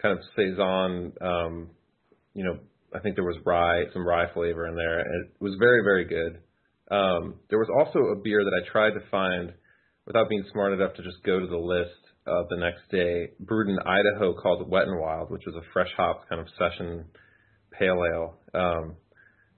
[0.00, 1.70] kind of saison um
[2.34, 2.58] you know,
[2.94, 5.00] I think there was rye, some rye flavor in there.
[5.00, 6.40] and It was very, very good.
[6.90, 9.52] Um, there was also a beer that I tried to find
[10.06, 11.90] without being smart enough to just go to the list
[12.26, 15.90] uh, the next day, brewed in Idaho called Wet and Wild, which was a fresh
[15.96, 17.04] hop kind of session
[17.78, 18.34] pale ale.
[18.54, 18.96] Um,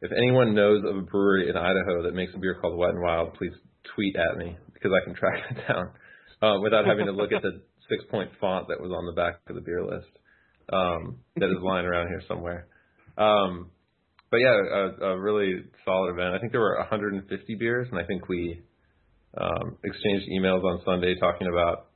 [0.00, 3.02] if anyone knows of a brewery in Idaho that makes a beer called Wet and
[3.02, 3.52] Wild, please
[3.94, 5.90] tweet at me because I can track it down
[6.42, 9.40] uh, without having to look at the six point font that was on the back
[9.48, 10.10] of the beer list
[10.72, 12.66] um, that is lying around here somewhere.
[13.16, 13.70] Um,
[14.30, 16.34] but yeah, a, a really solid event.
[16.34, 18.62] I think there were 150 beers, and I think we
[19.36, 21.88] um, exchanged emails on Sunday talking about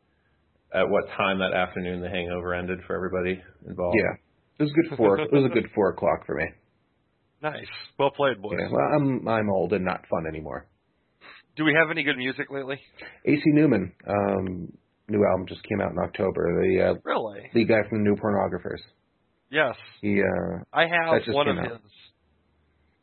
[0.74, 3.96] at what time that afternoon the hangover ended for everybody involved.
[3.96, 4.16] yeah,
[4.58, 5.18] it was a good four.
[5.20, 6.46] it was a good four o'clock for me.
[7.42, 7.66] nice.
[7.98, 8.56] Well played, boys.
[8.58, 10.66] Yeah, well, I'm I'm old and not fun anymore.
[11.56, 12.78] Do we have any good music lately?
[13.24, 14.72] AC Newman, um,
[15.08, 16.62] new album just came out in October.
[16.62, 17.50] The uh, Really?
[17.54, 18.80] the guy from the New Pornographers.
[19.50, 19.74] Yes.
[20.02, 21.80] He uh, I have one of came his.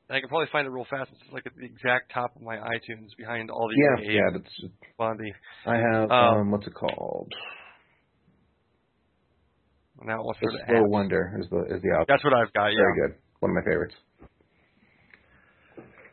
[0.10, 1.10] And I can probably find it real fast.
[1.14, 4.72] It's like at the exact top of my iTunes behind all the yeah yeah that's
[4.97, 5.32] Bondi.
[5.66, 7.32] I have Um, um, what's it called?
[10.06, 12.06] Now I'll The sort of Wonder is the is the album.
[12.08, 12.68] That's what I've got.
[12.68, 13.18] Yeah, very good.
[13.39, 13.95] One of my favorites.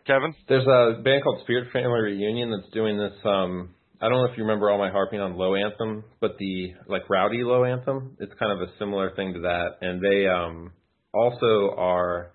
[0.06, 0.34] Kevin.
[0.48, 3.12] There's a band called Spirit Family Reunion that's doing this.
[3.24, 6.72] Um, I don't know if you remember all my harping on Low Anthem, but the
[6.88, 9.76] like Rowdy Low Anthem, it's kind of a similar thing to that.
[9.82, 10.72] And they um,
[11.12, 12.32] also are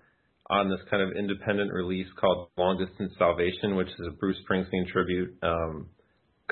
[0.48, 4.86] on this kind of independent release called Long Distance Salvation, which is a Bruce Springsteen
[4.92, 5.88] tribute um,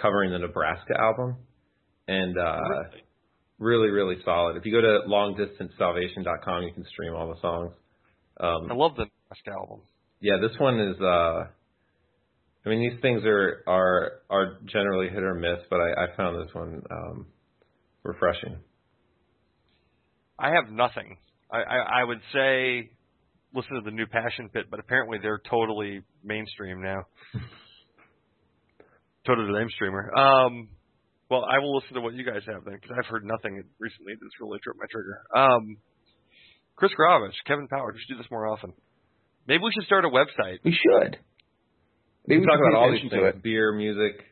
[0.00, 1.36] covering the Nebraska album.
[2.08, 3.03] And uh, really,
[3.58, 4.56] really really solid.
[4.56, 7.72] If you go to longdistancesalvation.com, you can stream all the songs.
[8.40, 9.80] Um, I love the Nebraska album.
[10.20, 11.00] yeah, this one is.
[11.00, 11.46] uh
[12.66, 16.36] I mean, these things are are are generally hit or miss, but I, I found
[16.46, 17.26] this one um
[18.02, 18.56] refreshing.
[20.38, 21.18] I have nothing.
[21.52, 22.90] I, I I would say
[23.54, 27.04] listen to the new Passion Pit, but apparently they're totally mainstream now.
[29.26, 30.12] totally mainstreamer.
[30.16, 30.68] Um,
[31.30, 34.14] well, I will listen to what you guys have then, because I've heard nothing recently
[34.20, 35.20] that's really tripped my trigger.
[35.34, 35.76] Um,
[36.76, 38.72] Chris Gravich, Kevin Powers, we should do this more often.
[39.46, 40.58] Maybe we should start a website.
[40.64, 41.18] We should.
[42.26, 44.24] Maybe we talk should about pay all these to things: beer, music,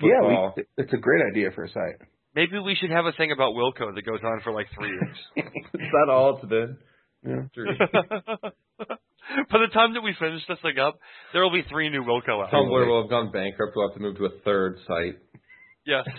[0.00, 0.54] Yeah, football.
[0.56, 1.98] we, it's a great idea for a site.
[2.34, 5.16] Maybe we should have a thing about Wilco that goes on for like three years.
[5.74, 6.78] is that all it's been?
[7.26, 7.42] Yeah.
[9.50, 10.98] By the time that we finish this thing up,
[11.32, 12.52] there will be three new Wilco albums.
[12.52, 13.74] Tumblr will have gone bankrupt.
[13.76, 15.18] We'll have to move to a third site.
[15.86, 16.06] Yes.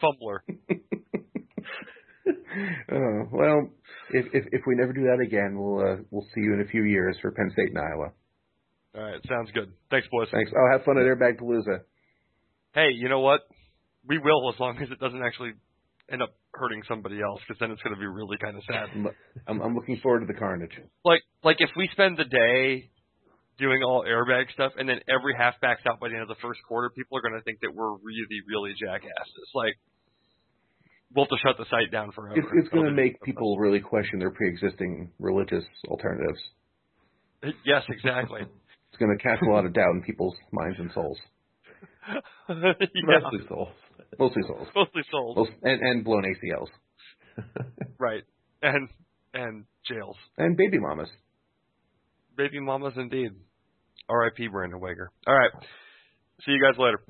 [0.00, 0.42] Fumbler.
[2.92, 3.70] oh, well,
[4.10, 6.68] if, if if we never do that again, we'll uh, we'll see you in a
[6.68, 8.12] few years for Penn State and Iowa.
[8.96, 9.72] All right, sounds good.
[9.90, 10.28] Thanks, boys.
[10.32, 10.50] Thanks.
[10.54, 11.80] Oh, have fun at Airbag Palooza.
[12.74, 13.40] Hey, you know what?
[14.06, 15.52] We will as long as it doesn't actually
[16.10, 18.88] end up hurting somebody else, because then it's going to be really kind of sad.
[18.94, 19.08] I'm,
[19.46, 20.72] I'm I'm looking forward to the carnage.
[21.04, 22.90] Like, like if we spend the day
[23.58, 26.40] doing all airbag stuff, and then every half backs out by the end of the
[26.42, 29.48] first quarter, people are going to think that we're really, really jackasses.
[29.54, 29.74] Like,
[31.14, 32.38] we'll have to shut the site down forever.
[32.38, 36.38] It's it's going to make people really question their pre-existing religious alternatives.
[37.64, 38.42] Yes, exactly.
[38.42, 41.18] It's going to cast a lot of doubt in people's minds and souls.
[42.48, 42.72] yeah,
[43.04, 43.68] Mostly souls.
[44.18, 44.68] Mostly souls.
[44.74, 45.36] mostly sold.
[45.36, 46.68] Most, and, and blown ACLs.
[48.00, 48.22] Right.
[48.62, 48.88] And
[49.34, 50.16] and jails.
[50.36, 51.08] And baby mamas.
[52.36, 53.32] Baby mamas indeed.
[54.08, 54.48] R.I.P.
[54.48, 55.08] Brandon Wegher.
[55.26, 55.50] All right.
[56.44, 57.00] See you guys later.